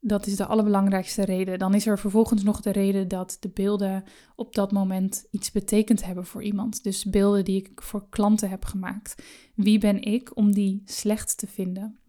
Dat 0.00 0.26
is 0.26 0.36
de 0.36 0.46
allerbelangrijkste 0.46 1.24
reden. 1.24 1.58
Dan 1.58 1.74
is 1.74 1.86
er 1.86 1.98
vervolgens 1.98 2.42
nog 2.42 2.60
de 2.60 2.70
reden 2.70 3.08
dat 3.08 3.36
de 3.40 3.48
beelden 3.48 4.04
op 4.36 4.54
dat 4.54 4.72
moment 4.72 5.26
iets 5.30 5.50
betekend 5.50 6.04
hebben 6.04 6.26
voor 6.26 6.42
iemand. 6.42 6.82
Dus 6.82 7.04
beelden 7.04 7.44
die 7.44 7.56
ik 7.56 7.82
voor 7.82 8.06
klanten 8.08 8.50
heb 8.50 8.64
gemaakt. 8.64 9.22
Wie 9.54 9.78
ben 9.78 10.02
ik 10.02 10.36
om 10.36 10.52
die 10.52 10.82
slecht 10.84 11.38
te 11.38 11.46
vinden? 11.46 11.99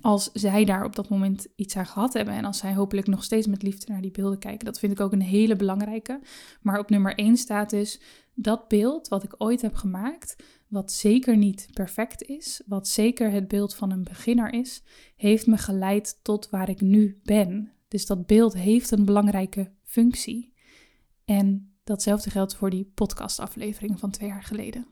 Als 0.00 0.30
zij 0.32 0.64
daar 0.64 0.84
op 0.84 0.96
dat 0.96 1.08
moment 1.08 1.46
iets 1.56 1.76
aan 1.76 1.86
gehad 1.86 2.12
hebben 2.12 2.34
en 2.34 2.44
als 2.44 2.58
zij 2.58 2.74
hopelijk 2.74 3.06
nog 3.06 3.24
steeds 3.24 3.46
met 3.46 3.62
liefde 3.62 3.92
naar 3.92 4.00
die 4.00 4.10
beelden 4.10 4.38
kijken, 4.38 4.64
dat 4.64 4.78
vind 4.78 4.92
ik 4.92 5.00
ook 5.00 5.12
een 5.12 5.22
hele 5.22 5.56
belangrijke. 5.56 6.20
Maar 6.62 6.78
op 6.78 6.90
nummer 6.90 7.14
1 7.14 7.36
staat 7.36 7.70
dus 7.70 8.00
dat 8.34 8.68
beeld 8.68 9.08
wat 9.08 9.22
ik 9.24 9.34
ooit 9.38 9.62
heb 9.62 9.74
gemaakt, 9.74 10.36
wat 10.68 10.92
zeker 10.92 11.36
niet 11.36 11.68
perfect 11.72 12.22
is, 12.22 12.62
wat 12.66 12.88
zeker 12.88 13.30
het 13.30 13.48
beeld 13.48 13.74
van 13.74 13.90
een 13.90 14.04
beginner 14.04 14.52
is, 14.52 14.82
heeft 15.16 15.46
me 15.46 15.58
geleid 15.58 16.18
tot 16.22 16.50
waar 16.50 16.68
ik 16.68 16.80
nu 16.80 17.20
ben. 17.22 17.72
Dus 17.88 18.06
dat 18.06 18.26
beeld 18.26 18.54
heeft 18.54 18.90
een 18.90 19.04
belangrijke 19.04 19.70
functie. 19.84 20.52
En 21.24 21.74
datzelfde 21.84 22.30
geldt 22.30 22.54
voor 22.54 22.70
die 22.70 22.90
podcastaflevering 22.94 23.98
van 23.98 24.10
twee 24.10 24.28
jaar 24.28 24.42
geleden. 24.42 24.86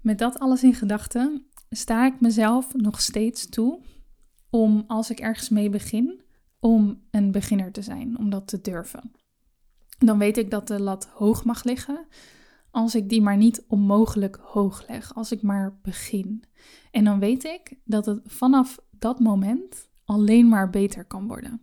Met 0.00 0.18
dat 0.18 0.38
alles 0.38 0.62
in 0.62 0.74
gedachten 0.74 1.46
sta 1.70 2.06
ik 2.06 2.20
mezelf 2.20 2.74
nog 2.74 3.00
steeds 3.00 3.48
toe 3.48 3.80
om 4.54 4.84
als 4.86 5.10
ik 5.10 5.20
ergens 5.20 5.48
mee 5.48 5.70
begin, 5.70 6.20
om 6.58 7.02
een 7.10 7.30
beginner 7.30 7.72
te 7.72 7.82
zijn, 7.82 8.18
om 8.18 8.30
dat 8.30 8.46
te 8.46 8.60
durven. 8.60 9.12
Dan 9.98 10.18
weet 10.18 10.36
ik 10.36 10.50
dat 10.50 10.68
de 10.68 10.80
lat 10.80 11.06
hoog 11.06 11.44
mag 11.44 11.64
liggen, 11.64 12.06
als 12.70 12.94
ik 12.94 13.08
die 13.08 13.22
maar 13.22 13.36
niet 13.36 13.64
onmogelijk 13.68 14.36
hoog 14.42 14.88
leg, 14.88 15.14
als 15.14 15.32
ik 15.32 15.42
maar 15.42 15.78
begin. 15.82 16.44
En 16.90 17.04
dan 17.04 17.18
weet 17.18 17.44
ik 17.44 17.78
dat 17.84 18.06
het 18.06 18.20
vanaf 18.24 18.78
dat 18.90 19.20
moment 19.20 19.90
alleen 20.04 20.48
maar 20.48 20.70
beter 20.70 21.04
kan 21.04 21.26
worden. 21.26 21.60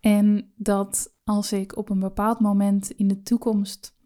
En 0.00 0.52
dat 0.56 1.16
als 1.24 1.52
ik 1.52 1.76
op 1.76 1.90
een 1.90 2.00
bepaald 2.00 2.40
moment 2.40 2.90
in 2.90 3.08
de 3.08 3.22
toekomst, 3.22 3.96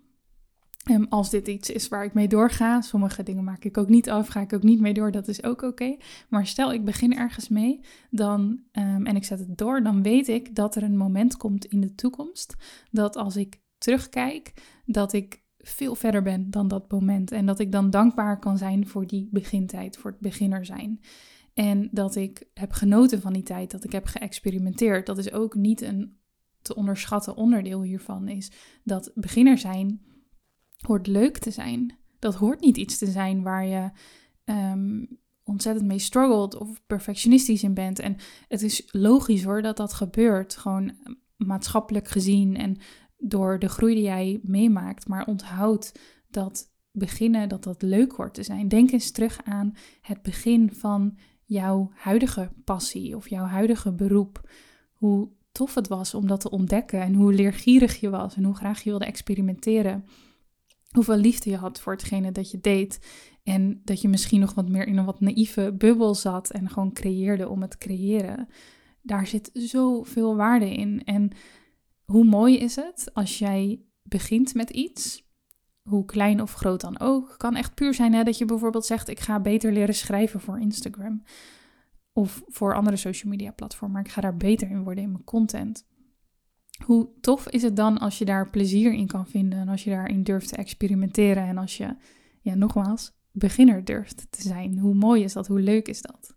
um, 0.90 1.06
als 1.08 1.30
dit 1.30 1.48
iets 1.48 1.70
is 1.70 1.88
waar 1.88 2.04
ik 2.04 2.14
mee 2.14 2.28
doorga, 2.28 2.80
sommige 2.80 3.22
dingen 3.22 3.44
maak 3.44 3.64
ik 3.64 3.78
ook 3.78 3.88
niet 3.88 4.10
af, 4.10 4.28
ga 4.28 4.40
ik 4.40 4.52
ook 4.52 4.62
niet 4.62 4.80
mee 4.80 4.94
door, 4.94 5.10
dat 5.10 5.28
is 5.28 5.42
ook 5.42 5.62
oké. 5.62 5.96
Maar 6.28 6.46
stel 6.46 6.72
ik 6.72 6.84
begin 6.84 7.16
ergens 7.16 7.48
mee 7.48 7.80
dan, 8.10 8.60
um, 8.72 9.06
en 9.06 9.16
ik 9.16 9.24
zet 9.24 9.38
het 9.38 9.58
door, 9.58 9.82
dan 9.82 10.02
weet 10.02 10.28
ik 10.28 10.54
dat 10.54 10.76
er 10.76 10.82
een 10.82 10.96
moment 10.96 11.36
komt 11.36 11.64
in 11.64 11.80
de 11.80 11.94
toekomst 11.94 12.54
dat 12.90 13.16
als 13.16 13.36
ik 13.36 13.60
terugkijk, 13.78 14.52
dat 14.84 15.12
ik 15.12 15.44
veel 15.58 15.94
verder 15.94 16.22
ben 16.22 16.50
dan 16.50 16.68
dat 16.68 16.90
moment. 16.90 17.32
En 17.32 17.46
dat 17.46 17.58
ik 17.58 17.72
dan 17.72 17.90
dankbaar 17.90 18.38
kan 18.38 18.58
zijn 18.58 18.86
voor 18.86 19.06
die 19.06 19.28
begintijd, 19.32 19.96
voor 19.96 20.10
het 20.10 20.20
beginner 20.20 20.64
zijn. 20.64 21.00
En 21.54 21.88
dat 21.92 22.16
ik 22.16 22.48
heb 22.54 22.72
genoten 22.72 23.20
van 23.20 23.32
die 23.32 23.42
tijd, 23.42 23.70
dat 23.70 23.84
ik 23.84 23.92
heb 23.92 24.04
geëxperimenteerd. 24.04 25.06
Dat 25.06 25.18
is 25.18 25.32
ook 25.32 25.54
niet 25.54 25.80
een 25.80 26.18
te 26.62 26.74
onderschatten 26.74 27.36
onderdeel 27.36 27.82
hiervan. 27.82 28.28
Is 28.28 28.50
dat 28.84 29.10
beginner 29.14 29.58
zijn 29.58 30.00
hoort 30.76 31.06
leuk 31.06 31.38
te 31.38 31.50
zijn. 31.50 31.98
Dat 32.18 32.34
hoort 32.34 32.60
niet 32.60 32.76
iets 32.76 32.98
te 32.98 33.06
zijn 33.06 33.42
waar 33.42 33.66
je 33.66 33.90
ehm, 34.44 35.04
ontzettend 35.44 35.86
mee 35.86 35.98
struggelt 35.98 36.56
of 36.56 36.80
perfectionistisch 36.86 37.62
in 37.62 37.74
bent. 37.74 37.98
En 37.98 38.16
het 38.48 38.62
is 38.62 38.88
logisch 38.90 39.44
hoor 39.44 39.62
dat 39.62 39.76
dat 39.76 39.92
gebeurt, 39.92 40.56
gewoon 40.56 40.92
maatschappelijk 41.36 42.08
gezien 42.08 42.56
en 42.56 42.76
door 43.18 43.58
de 43.58 43.68
groei 43.68 43.94
die 43.94 44.04
jij 44.04 44.40
meemaakt. 44.42 45.08
Maar 45.08 45.26
onthoud 45.26 45.92
dat 46.28 46.74
beginnen, 46.92 47.48
dat 47.48 47.64
dat 47.64 47.82
leuk 47.82 48.12
hoort 48.12 48.34
te 48.34 48.42
zijn. 48.42 48.68
Denk 48.68 48.90
eens 48.90 49.10
terug 49.10 49.40
aan 49.44 49.76
het 50.00 50.22
begin 50.22 50.72
van 50.72 51.18
jouw 51.44 51.90
huidige 51.94 52.52
passie 52.64 53.16
of 53.16 53.28
jouw 53.28 53.44
huidige 53.44 53.92
beroep. 53.92 54.50
Hoe 54.92 55.28
tof 55.52 55.74
het 55.74 55.88
was 55.88 56.14
om 56.14 56.26
dat 56.26 56.40
te 56.40 56.50
ontdekken 56.50 57.00
en 57.00 57.14
hoe 57.14 57.32
leergierig 57.32 58.00
je 58.00 58.10
was 58.10 58.36
en 58.36 58.44
hoe 58.44 58.54
graag 58.54 58.82
je 58.82 58.90
wilde 58.90 59.04
experimenteren. 59.04 60.04
Hoeveel 60.96 61.16
liefde 61.16 61.50
je 61.50 61.56
had 61.56 61.80
voor 61.80 61.92
hetgene 61.92 62.32
dat 62.32 62.50
je 62.50 62.60
deed. 62.60 62.98
En 63.42 63.80
dat 63.84 64.00
je 64.00 64.08
misschien 64.08 64.40
nog 64.40 64.54
wat 64.54 64.68
meer 64.68 64.86
in 64.86 64.96
een 64.96 65.04
wat 65.04 65.20
naïeve 65.20 65.74
bubbel 65.78 66.14
zat 66.14 66.50
en 66.50 66.68
gewoon 66.68 66.92
creëerde 66.92 67.48
om 67.48 67.62
het 67.62 67.78
creëren. 67.78 68.48
Daar 69.02 69.26
zit 69.26 69.50
zoveel 69.52 70.36
waarde 70.36 70.74
in. 70.74 71.04
En 71.04 71.30
hoe 72.04 72.24
mooi 72.24 72.58
is 72.58 72.76
het 72.76 73.10
als 73.12 73.38
jij 73.38 73.80
begint 74.02 74.54
met 74.54 74.70
iets, 74.70 75.28
hoe 75.82 76.04
klein 76.04 76.42
of 76.42 76.54
groot 76.54 76.80
dan 76.80 76.98
ook. 76.98 77.34
Kan 77.36 77.56
echt 77.56 77.74
puur 77.74 77.94
zijn 77.94 78.14
hè, 78.14 78.22
dat 78.22 78.38
je 78.38 78.44
bijvoorbeeld 78.44 78.86
zegt: 78.86 79.08
Ik 79.08 79.20
ga 79.20 79.40
beter 79.40 79.72
leren 79.72 79.94
schrijven 79.94 80.40
voor 80.40 80.60
Instagram. 80.60 81.22
Of 82.12 82.42
voor 82.46 82.74
andere 82.74 82.96
social 82.96 83.32
media 83.32 83.50
platformen, 83.50 83.96
maar 83.96 84.06
ik 84.06 84.12
ga 84.12 84.20
daar 84.20 84.36
beter 84.36 84.70
in 84.70 84.82
worden 84.82 85.04
in 85.04 85.12
mijn 85.12 85.24
content. 85.24 85.86
Hoe 86.84 87.08
tof 87.20 87.48
is 87.48 87.62
het 87.62 87.76
dan 87.76 87.98
als 87.98 88.18
je 88.18 88.24
daar 88.24 88.50
plezier 88.50 88.92
in 88.92 89.06
kan 89.06 89.26
vinden 89.26 89.58
en 89.58 89.68
als 89.68 89.84
je 89.84 89.90
daarin 89.90 90.22
durft 90.22 90.48
te 90.48 90.56
experimenteren 90.56 91.42
en 91.42 91.58
als 91.58 91.76
je, 91.76 91.96
ja, 92.40 92.54
nogmaals, 92.54 93.12
beginner 93.32 93.84
durft 93.84 94.26
te 94.30 94.42
zijn. 94.42 94.78
Hoe 94.78 94.94
mooi 94.94 95.22
is 95.22 95.32
dat? 95.32 95.46
Hoe 95.46 95.60
leuk 95.60 95.88
is 95.88 96.02
dat? 96.02 96.34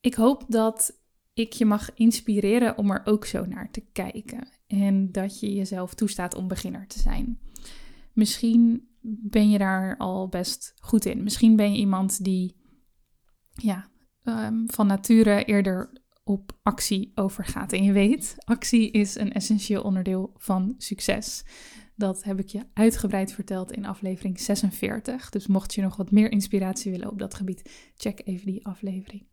Ik 0.00 0.14
hoop 0.14 0.44
dat 0.48 1.00
ik 1.34 1.52
je 1.52 1.64
mag 1.64 1.94
inspireren 1.94 2.78
om 2.78 2.90
er 2.90 3.00
ook 3.04 3.24
zo 3.24 3.46
naar 3.46 3.70
te 3.70 3.84
kijken. 3.92 4.48
En 4.66 5.12
dat 5.12 5.40
je 5.40 5.54
jezelf 5.54 5.94
toestaat 5.94 6.34
om 6.34 6.48
beginner 6.48 6.86
te 6.86 6.98
zijn. 6.98 7.38
Misschien 8.12 8.88
ben 9.02 9.50
je 9.50 9.58
daar 9.58 9.96
al 9.96 10.28
best 10.28 10.74
goed 10.80 11.04
in. 11.04 11.22
Misschien 11.22 11.56
ben 11.56 11.72
je 11.72 11.78
iemand 11.78 12.24
die 12.24 12.56
ja, 13.50 13.88
um, 14.24 14.64
van 14.66 14.86
nature 14.86 15.44
eerder 15.44 16.01
op 16.24 16.58
actie 16.62 17.12
overgaat. 17.14 17.72
En 17.72 17.84
je 17.84 17.92
weet, 17.92 18.34
actie 18.38 18.90
is 18.90 19.14
een 19.14 19.32
essentieel 19.32 19.82
onderdeel 19.82 20.32
van 20.36 20.74
succes. 20.78 21.44
Dat 21.96 22.22
heb 22.22 22.38
ik 22.38 22.48
je 22.48 22.66
uitgebreid 22.74 23.32
verteld 23.32 23.72
in 23.72 23.86
aflevering 23.86 24.40
46. 24.40 25.30
Dus 25.30 25.46
mocht 25.46 25.74
je 25.74 25.82
nog 25.82 25.96
wat 25.96 26.10
meer 26.10 26.30
inspiratie 26.30 26.90
willen 26.90 27.10
op 27.10 27.18
dat 27.18 27.34
gebied, 27.34 27.90
check 27.94 28.20
even 28.24 28.46
die 28.46 28.66
aflevering. 28.66 29.26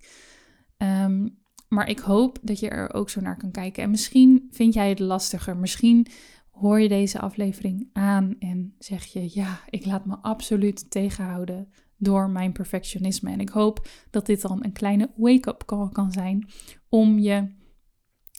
Um, 0.77 1.37
maar 1.69 1.89
ik 1.89 1.99
hoop 1.99 2.37
dat 2.41 2.59
je 2.59 2.69
er 2.69 2.93
ook 2.93 3.09
zo 3.09 3.21
naar 3.21 3.37
kan 3.37 3.51
kijken. 3.51 3.83
En 3.83 3.89
misschien 3.89 4.47
vind 4.51 4.73
jij 4.73 4.89
het 4.89 4.99
lastiger. 4.99 5.57
Misschien 5.57 6.07
hoor 6.49 6.81
je 6.81 6.89
deze 6.89 7.19
aflevering 7.19 7.89
aan 7.93 8.35
en 8.39 8.75
zeg 8.79 9.05
je: 9.05 9.29
Ja, 9.33 9.59
ik 9.69 9.85
laat 9.85 10.05
me 10.05 10.17
absoluut 10.21 10.91
tegenhouden 10.91 11.71
door 11.99 12.29
mijn 12.29 12.51
perfectionisme. 12.51 13.31
En 13.31 13.39
ik 13.39 13.49
hoop 13.49 13.87
dat 14.09 14.25
dit 14.25 14.41
dan 14.41 14.63
een 14.63 14.71
kleine 14.71 15.09
wake-up 15.15 15.63
call 15.65 15.89
kan 15.89 16.11
zijn 16.11 16.49
om 16.89 17.19
je 17.19 17.47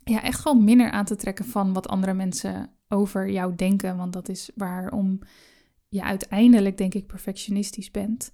ja, 0.04 0.22
echt 0.22 0.40
gewoon 0.40 0.64
minder 0.64 0.90
aan 0.90 1.04
te 1.04 1.16
trekken 1.16 1.44
van 1.44 1.72
wat 1.72 1.88
andere 1.88 2.14
mensen 2.14 2.70
over 2.88 3.30
jou 3.30 3.54
denken. 3.54 3.96
Want 3.96 4.12
dat 4.12 4.28
is 4.28 4.50
waarom 4.54 5.18
je 5.88 6.02
uiteindelijk, 6.02 6.76
denk 6.76 6.94
ik, 6.94 7.06
perfectionistisch 7.06 7.90
bent. 7.90 8.32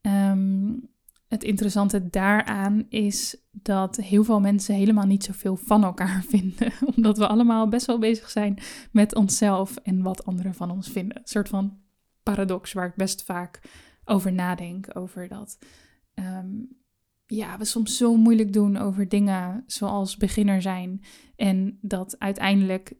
Um, 0.00 0.94
het 1.28 1.44
interessante 1.44 2.10
daaraan 2.10 2.86
is 2.88 3.36
dat 3.50 3.96
heel 3.96 4.24
veel 4.24 4.40
mensen 4.40 4.74
helemaal 4.74 5.06
niet 5.06 5.24
zoveel 5.24 5.56
van 5.56 5.84
elkaar 5.84 6.24
vinden. 6.28 6.72
Omdat 6.96 7.18
we 7.18 7.26
allemaal 7.26 7.68
best 7.68 7.86
wel 7.86 7.98
bezig 7.98 8.30
zijn 8.30 8.58
met 8.92 9.14
onszelf 9.14 9.76
en 9.76 10.02
wat 10.02 10.24
anderen 10.24 10.54
van 10.54 10.70
ons 10.70 10.88
vinden. 10.88 11.16
Een 11.16 11.22
soort 11.24 11.48
van 11.48 11.78
paradox 12.22 12.72
waar 12.72 12.86
ik 12.86 12.94
best 12.94 13.24
vaak 13.24 13.60
over 14.06 14.32
nadenk. 14.32 14.96
Over 14.96 15.28
dat 15.28 15.58
ehm, 16.14 16.54
ja, 17.26 17.58
we 17.58 17.64
soms 17.64 17.96
zo 17.96 18.16
moeilijk 18.16 18.52
doen 18.52 18.76
over 18.76 19.08
dingen 19.08 19.64
zoals 19.66 20.16
beginner 20.16 20.62
zijn. 20.62 21.02
En 21.36 21.78
dat 21.80 22.18
uiteindelijk 22.18 22.94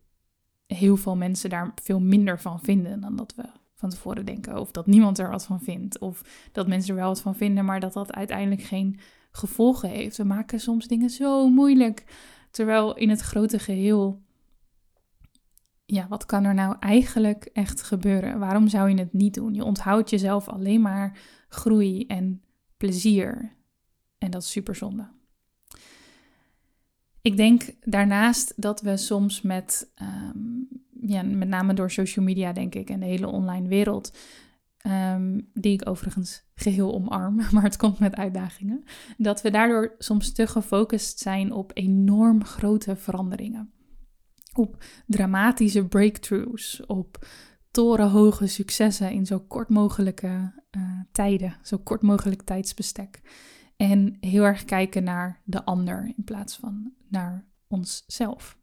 heel 0.66 0.96
veel 0.96 1.16
mensen 1.16 1.50
daar 1.50 1.72
veel 1.82 2.00
minder 2.00 2.40
van 2.40 2.60
vinden 2.60 3.00
dan 3.00 3.16
dat 3.16 3.34
we 3.34 3.44
van 3.74 3.90
tevoren 3.90 4.24
denken. 4.24 4.58
Of 4.58 4.70
dat 4.70 4.86
niemand 4.86 5.18
er 5.18 5.30
wat 5.30 5.44
van 5.44 5.60
vindt. 5.60 5.98
Of 5.98 6.48
dat 6.52 6.68
mensen 6.68 6.90
er 6.90 7.00
wel 7.00 7.08
wat 7.08 7.20
van 7.20 7.34
vinden, 7.34 7.64
maar 7.64 7.80
dat 7.80 7.92
dat 7.92 8.12
uiteindelijk 8.12 8.62
geen 8.62 8.98
gevolgen 9.30 9.88
heeft. 9.88 10.16
We 10.16 10.24
maken 10.24 10.60
soms 10.60 10.86
dingen 10.86 11.10
zo 11.10 11.48
moeilijk. 11.48 12.04
Terwijl 12.50 12.96
in 12.96 13.10
het 13.10 13.20
grote 13.20 13.58
geheel, 13.58 14.22
ja, 15.86 16.08
wat 16.08 16.26
kan 16.26 16.44
er 16.44 16.54
nou 16.54 16.76
eigenlijk 16.80 17.44
echt 17.52 17.82
gebeuren? 17.82 18.38
Waarom 18.38 18.68
zou 18.68 18.88
je 18.88 18.98
het 18.98 19.12
niet 19.12 19.34
doen? 19.34 19.54
Je 19.54 19.64
onthoudt 19.64 20.10
jezelf 20.10 20.48
alleen 20.48 20.80
maar 20.80 21.18
groei 21.48 22.06
en 22.06 22.42
plezier. 22.76 23.52
En 24.18 24.30
dat 24.30 24.42
is 24.42 24.50
super 24.50 24.74
zonde. 24.74 25.08
Ik 27.20 27.36
denk 27.36 27.62
daarnaast 27.80 28.52
dat 28.56 28.80
we 28.80 28.96
soms 28.96 29.42
met 29.42 29.90
ehm, 29.94 30.38
ja, 31.00 31.22
met 31.22 31.48
name 31.48 31.74
door 31.74 31.90
social 31.90 32.24
media, 32.24 32.52
denk 32.52 32.74
ik, 32.74 32.90
en 32.90 33.00
de 33.00 33.06
hele 33.06 33.26
online 33.26 33.68
wereld. 33.68 34.16
Ehm, 34.78 35.40
die 35.54 35.72
ik 35.72 35.88
overigens 35.88 36.44
geheel 36.54 36.94
omarm, 36.94 37.36
maar 37.52 37.62
het 37.62 37.76
komt 37.76 37.98
met 37.98 38.16
uitdagingen. 38.16 38.84
Dat 39.16 39.42
we 39.42 39.50
daardoor 39.50 39.94
soms 39.98 40.32
te 40.32 40.46
gefocust 40.46 41.18
zijn 41.18 41.52
op 41.52 41.70
enorm 41.74 42.44
grote 42.44 42.96
veranderingen. 42.96 43.70
Op 44.56 44.84
dramatische 45.06 45.86
breakthroughs, 45.86 46.86
op 46.86 47.26
torenhoge 47.70 48.46
successen 48.46 49.10
in 49.10 49.26
zo 49.26 49.38
kort 49.40 49.68
mogelijke 49.68 50.52
uh, 50.76 51.00
tijden, 51.12 51.56
zo 51.62 51.78
kort 51.78 52.02
mogelijk 52.02 52.42
tijdsbestek. 52.42 53.20
En 53.76 54.16
heel 54.20 54.42
erg 54.42 54.64
kijken 54.64 55.04
naar 55.04 55.40
de 55.44 55.64
ander 55.64 56.12
in 56.16 56.24
plaats 56.24 56.56
van 56.56 56.92
naar 57.08 57.46
onszelf. 57.68 58.58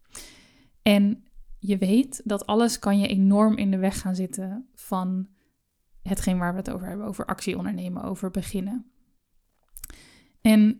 En 0.81 1.23
je 1.59 1.77
weet 1.77 2.21
dat 2.23 2.45
alles 2.45 2.79
kan 2.79 2.99
je 2.99 3.07
enorm 3.07 3.57
in 3.57 3.71
de 3.71 3.77
weg 3.77 3.99
gaan 3.99 4.15
zitten 4.15 4.67
van 4.73 5.27
hetgeen 6.01 6.37
waar 6.37 6.51
we 6.51 6.57
het 6.57 6.69
over 6.69 6.87
hebben, 6.87 7.07
over 7.07 7.25
actie 7.25 7.57
ondernemen, 7.57 8.03
over 8.03 8.31
beginnen. 8.31 8.85
En 10.41 10.79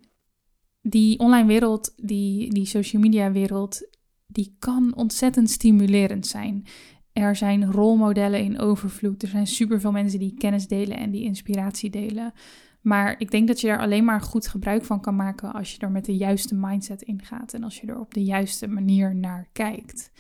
die 0.82 1.20
online 1.20 1.48
wereld, 1.48 1.94
die, 1.96 2.54
die 2.54 2.66
social 2.66 3.02
media 3.02 3.32
wereld, 3.32 3.88
die 4.34 4.56
kan 4.60 4.96
ontzettend 4.96 5.50
stimulerend 5.50 6.28
zijn. 6.28 6.65
Er 7.13 7.36
zijn 7.36 7.72
rolmodellen 7.72 8.39
in 8.39 8.60
overvloed. 8.60 9.22
Er 9.22 9.28
zijn 9.28 9.48
superveel 9.48 9.91
mensen 9.91 10.19
die 10.19 10.34
kennis 10.34 10.67
delen 10.67 10.98
en 10.98 11.12
die 11.12 11.24
inspiratie 11.24 11.89
delen. 11.89 12.34
Maar 12.82 13.15
ik 13.17 13.32
denk 13.32 13.48
dat 13.48 13.62
je 13.62 13.67
daar 13.67 13.80
alleen 13.80 14.06
maar 14.06 14.22
goed 14.22 14.48
gebruik 14.48 14.84
van 14.86 15.02
kan 15.02 15.15
maken 15.15 15.54
als 15.54 15.72
je 15.72 15.80
er 15.80 15.91
met 15.91 16.06
de 16.06 16.15
juiste 16.15 16.56
mindset 16.56 17.02
in 17.02 17.22
gaat 17.24 17.54
en 17.54 17.63
als 17.63 17.80
je 17.80 17.88
er 17.88 18.00
op 18.00 18.13
de 18.13 18.24
juiste 18.24 18.67
manier 18.67 19.15
naar 19.15 19.50
kijkt. 19.52 20.12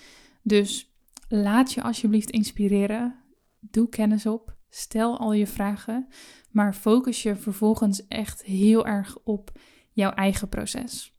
Dus 0.41 0.93
laat 1.27 1.73
je 1.73 1.83
alsjeblieft 1.83 2.29
inspireren. 2.29 3.15
Doe 3.59 3.89
kennis 3.89 4.25
op. 4.25 4.55
Stel 4.69 5.17
al 5.19 5.33
je 5.33 5.47
vragen. 5.47 6.07
Maar 6.51 6.73
focus 6.73 7.23
je 7.23 7.35
vervolgens 7.35 8.07
echt 8.07 8.43
heel 8.43 8.85
erg 8.85 9.17
op 9.23 9.51
jouw 9.91 10.11
eigen 10.11 10.49
proces. 10.49 11.12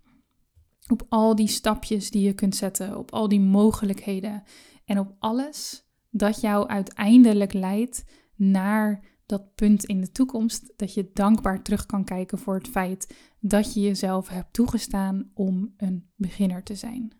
Op 0.90 1.06
al 1.08 1.34
die 1.34 1.48
stapjes 1.48 2.10
die 2.10 2.22
je 2.22 2.32
kunt 2.32 2.56
zetten. 2.56 2.98
Op 2.98 3.12
al 3.12 3.28
die 3.28 3.40
mogelijkheden. 3.40 4.42
En 4.84 4.98
op 4.98 5.14
alles 5.18 5.84
dat 6.10 6.40
jou 6.40 6.68
uiteindelijk 6.68 7.52
leidt 7.52 8.04
naar 8.36 9.04
dat 9.26 9.54
punt 9.54 9.84
in 9.84 10.00
de 10.00 10.12
toekomst 10.12 10.72
dat 10.76 10.94
je 10.94 11.10
dankbaar 11.12 11.62
terug 11.62 11.86
kan 11.86 12.04
kijken 12.04 12.38
voor 12.38 12.54
het 12.54 12.68
feit 12.68 13.14
dat 13.40 13.74
je 13.74 13.80
jezelf 13.80 14.28
hebt 14.28 14.52
toegestaan 14.52 15.30
om 15.34 15.74
een 15.76 16.10
beginner 16.16 16.62
te 16.62 16.74
zijn. 16.74 17.12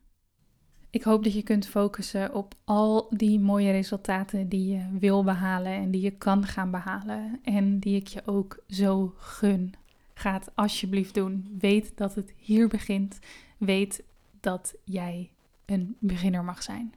Ik 0.90 1.02
hoop 1.02 1.24
dat 1.24 1.32
je 1.32 1.42
kunt 1.42 1.66
focussen 1.66 2.34
op 2.34 2.54
al 2.64 3.06
die 3.16 3.40
mooie 3.40 3.70
resultaten 3.70 4.48
die 4.48 4.72
je 4.72 4.98
wil 4.98 5.24
behalen 5.24 5.72
en 5.72 5.90
die 5.90 6.00
je 6.00 6.10
kan 6.10 6.46
gaan 6.46 6.70
behalen 6.70 7.40
en 7.42 7.78
die 7.78 7.96
ik 7.96 8.06
je 8.06 8.22
ook 8.26 8.64
zo 8.66 9.14
gun. 9.16 9.74
Ga 10.14 10.32
het 10.32 10.50
alsjeblieft 10.54 11.14
doen. 11.14 11.56
Weet 11.58 11.96
dat 11.96 12.14
het 12.14 12.34
hier 12.36 12.68
begint. 12.68 13.18
Weet 13.64 14.02
dat 14.40 14.74
jij 14.84 15.30
een 15.66 15.96
beginner 15.98 16.44
mag 16.44 16.62
zijn. 16.62 16.94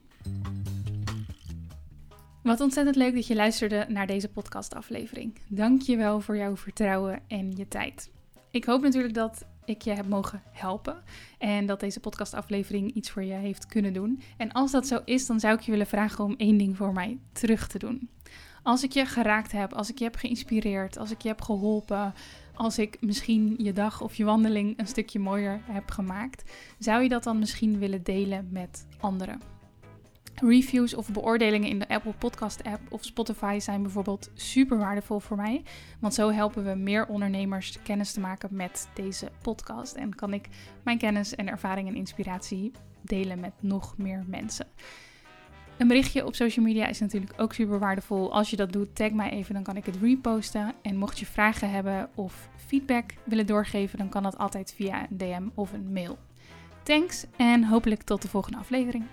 Wat 2.43 2.61
ontzettend 2.61 2.95
leuk 2.95 3.13
dat 3.13 3.27
je 3.27 3.35
luisterde 3.35 3.85
naar 3.89 4.07
deze 4.07 4.29
podcastaflevering. 4.29 5.39
Dank 5.47 5.81
je 5.81 5.97
wel 5.97 6.21
voor 6.21 6.37
jouw 6.37 6.55
vertrouwen 6.55 7.19
en 7.27 7.51
je 7.55 7.67
tijd. 7.67 8.11
Ik 8.51 8.65
hoop 8.65 8.81
natuurlijk 8.81 9.13
dat 9.13 9.45
ik 9.65 9.81
je 9.81 9.91
heb 9.91 10.07
mogen 10.07 10.41
helpen. 10.51 11.03
En 11.37 11.65
dat 11.65 11.79
deze 11.79 11.99
podcastaflevering 11.99 12.93
iets 12.93 13.09
voor 13.09 13.23
je 13.23 13.33
heeft 13.33 13.65
kunnen 13.65 13.93
doen. 13.93 14.21
En 14.37 14.51
als 14.51 14.71
dat 14.71 14.87
zo 14.87 14.99
is, 15.05 15.25
dan 15.25 15.39
zou 15.39 15.55
ik 15.55 15.61
je 15.61 15.71
willen 15.71 15.87
vragen 15.87 16.23
om 16.23 16.35
één 16.37 16.57
ding 16.57 16.77
voor 16.77 16.93
mij 16.93 17.17
terug 17.31 17.67
te 17.67 17.79
doen. 17.79 18.09
Als 18.63 18.83
ik 18.83 18.91
je 18.91 19.05
geraakt 19.05 19.51
heb, 19.51 19.73
als 19.73 19.89
ik 19.89 19.97
je 19.97 20.03
heb 20.03 20.15
geïnspireerd, 20.15 20.97
als 20.97 21.11
ik 21.11 21.21
je 21.21 21.27
heb 21.27 21.41
geholpen, 21.41 22.13
als 22.57 22.77
ik 22.79 22.97
misschien 22.99 23.55
je 23.57 23.73
dag 23.73 24.01
of 24.01 24.15
je 24.15 24.23
wandeling 24.23 24.79
een 24.79 24.87
stukje 24.87 25.19
mooier 25.19 25.61
heb 25.63 25.91
gemaakt, 25.91 26.51
zou 26.79 27.03
je 27.03 27.09
dat 27.09 27.23
dan 27.23 27.39
misschien 27.39 27.79
willen 27.79 28.03
delen 28.03 28.47
met 28.51 28.87
anderen? 28.99 29.41
Reviews 30.35 30.93
of 30.93 31.11
beoordelingen 31.11 31.69
in 31.69 31.79
de 31.79 31.87
Apple 31.87 32.13
Podcast 32.13 32.63
app 32.63 32.81
of 32.89 33.03
Spotify 33.03 33.59
zijn 33.59 33.81
bijvoorbeeld 33.81 34.31
super 34.33 34.77
waardevol 34.77 35.19
voor 35.19 35.37
mij. 35.37 35.63
Want 35.99 36.13
zo 36.13 36.31
helpen 36.31 36.63
we 36.63 36.75
meer 36.75 37.07
ondernemers 37.07 37.81
kennis 37.83 38.11
te 38.11 38.19
maken 38.19 38.49
met 38.51 38.89
deze 38.93 39.31
podcast. 39.41 39.95
En 39.95 40.15
kan 40.15 40.33
ik 40.33 40.47
mijn 40.83 40.97
kennis 40.97 41.35
en 41.35 41.47
ervaring 41.47 41.87
en 41.87 41.95
inspiratie 41.95 42.71
delen 43.01 43.39
met 43.39 43.53
nog 43.59 43.97
meer 43.97 44.23
mensen. 44.27 44.67
Een 45.77 45.87
berichtje 45.87 46.25
op 46.25 46.35
social 46.35 46.65
media 46.65 46.87
is 46.87 46.99
natuurlijk 46.99 47.33
ook 47.37 47.53
super 47.53 47.79
waardevol. 47.79 48.33
Als 48.33 48.49
je 48.49 48.55
dat 48.55 48.71
doet, 48.71 48.95
tag 48.95 49.11
mij 49.11 49.29
even, 49.29 49.53
dan 49.53 49.63
kan 49.63 49.75
ik 49.75 49.85
het 49.85 49.95
reposten. 50.01 50.73
En 50.81 50.95
mocht 50.95 51.19
je 51.19 51.25
vragen 51.25 51.69
hebben 51.69 52.09
of 52.15 52.49
feedback 52.55 53.13
willen 53.23 53.45
doorgeven, 53.45 53.97
dan 53.97 54.09
kan 54.09 54.23
dat 54.23 54.37
altijd 54.37 54.73
via 54.75 55.01
een 55.09 55.17
DM 55.17 55.43
of 55.53 55.73
een 55.73 55.93
mail. 55.93 56.17
Thanks 56.83 57.25
en 57.35 57.63
hopelijk 57.63 58.03
tot 58.03 58.21
de 58.21 58.27
volgende 58.27 58.57
aflevering. 58.57 59.03